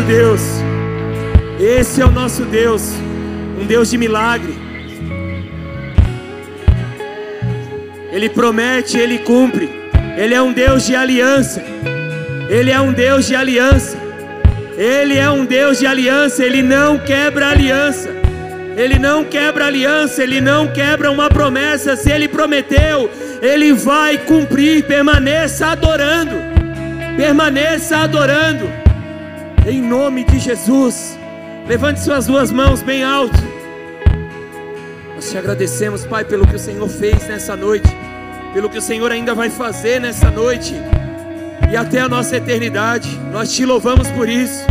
[0.06, 0.40] Deus.
[1.58, 2.92] Esse é o nosso Deus.
[3.60, 4.54] Um Deus de milagre.
[8.12, 9.68] Ele promete, ele cumpre.
[10.16, 11.60] Ele é um Deus de aliança.
[12.48, 13.98] Ele é um Deus de aliança.
[14.78, 16.44] Ele é um Deus de aliança.
[16.44, 18.08] Ele não quebra aliança.
[18.76, 20.22] Ele não quebra aliança.
[20.22, 21.96] Ele não quebra uma promessa.
[21.96, 23.10] Se ele prometeu,
[23.42, 24.84] ele vai cumprir.
[24.84, 26.36] Permaneça adorando.
[27.16, 28.85] Permaneça adorando.
[29.68, 31.18] Em nome de Jesus.
[31.66, 33.36] Levante suas duas mãos bem alto.
[35.12, 37.88] Nós te agradecemos, Pai, pelo que o Senhor fez nessa noite,
[38.54, 40.72] pelo que o Senhor ainda vai fazer nessa noite
[41.68, 43.08] e até a nossa eternidade.
[43.32, 44.64] Nós te louvamos por isso.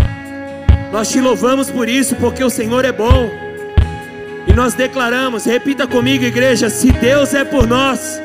[0.94, 3.30] Nós te louvamos por isso, porque o Senhor é bom.
[4.48, 8.22] E nós declaramos, repita comigo, igreja: se Deus é por nós,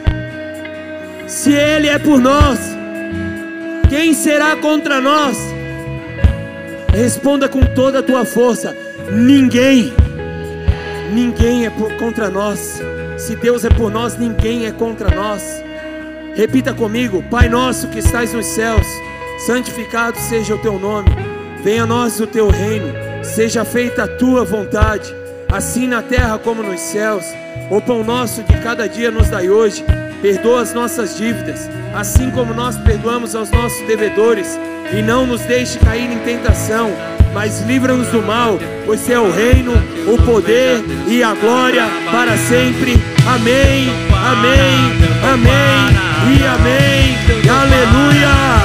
[1.27, 2.61] se Ele é por nós,
[3.89, 5.37] quem será contra nós?
[6.93, 8.77] Responda com toda a tua força:
[9.11, 9.93] ninguém.
[11.13, 12.81] Ninguém é por, contra nós.
[13.19, 15.43] Se Deus é por nós, ninguém é contra nós.
[16.35, 18.87] Repita comigo: Pai nosso que estás nos céus,
[19.47, 21.11] santificado seja o teu nome.
[21.63, 22.93] Venha a nós o teu reino.
[23.23, 25.15] Seja feita a tua vontade,
[25.51, 27.25] assim na terra como nos céus.
[27.71, 29.85] O pão nosso de cada dia nos dai hoje.
[30.23, 34.59] Perdoa as nossas dívidas, assim como nós perdoamos aos nossos devedores.
[34.93, 36.91] E não nos deixe cair em tentação,
[37.33, 39.73] mas livra-nos do mal, pois é o reino,
[40.07, 42.95] o poder e a glória para sempre.
[43.27, 46.01] Amém, amém, amém
[46.37, 47.01] e amém.
[47.49, 48.60] Aleluia.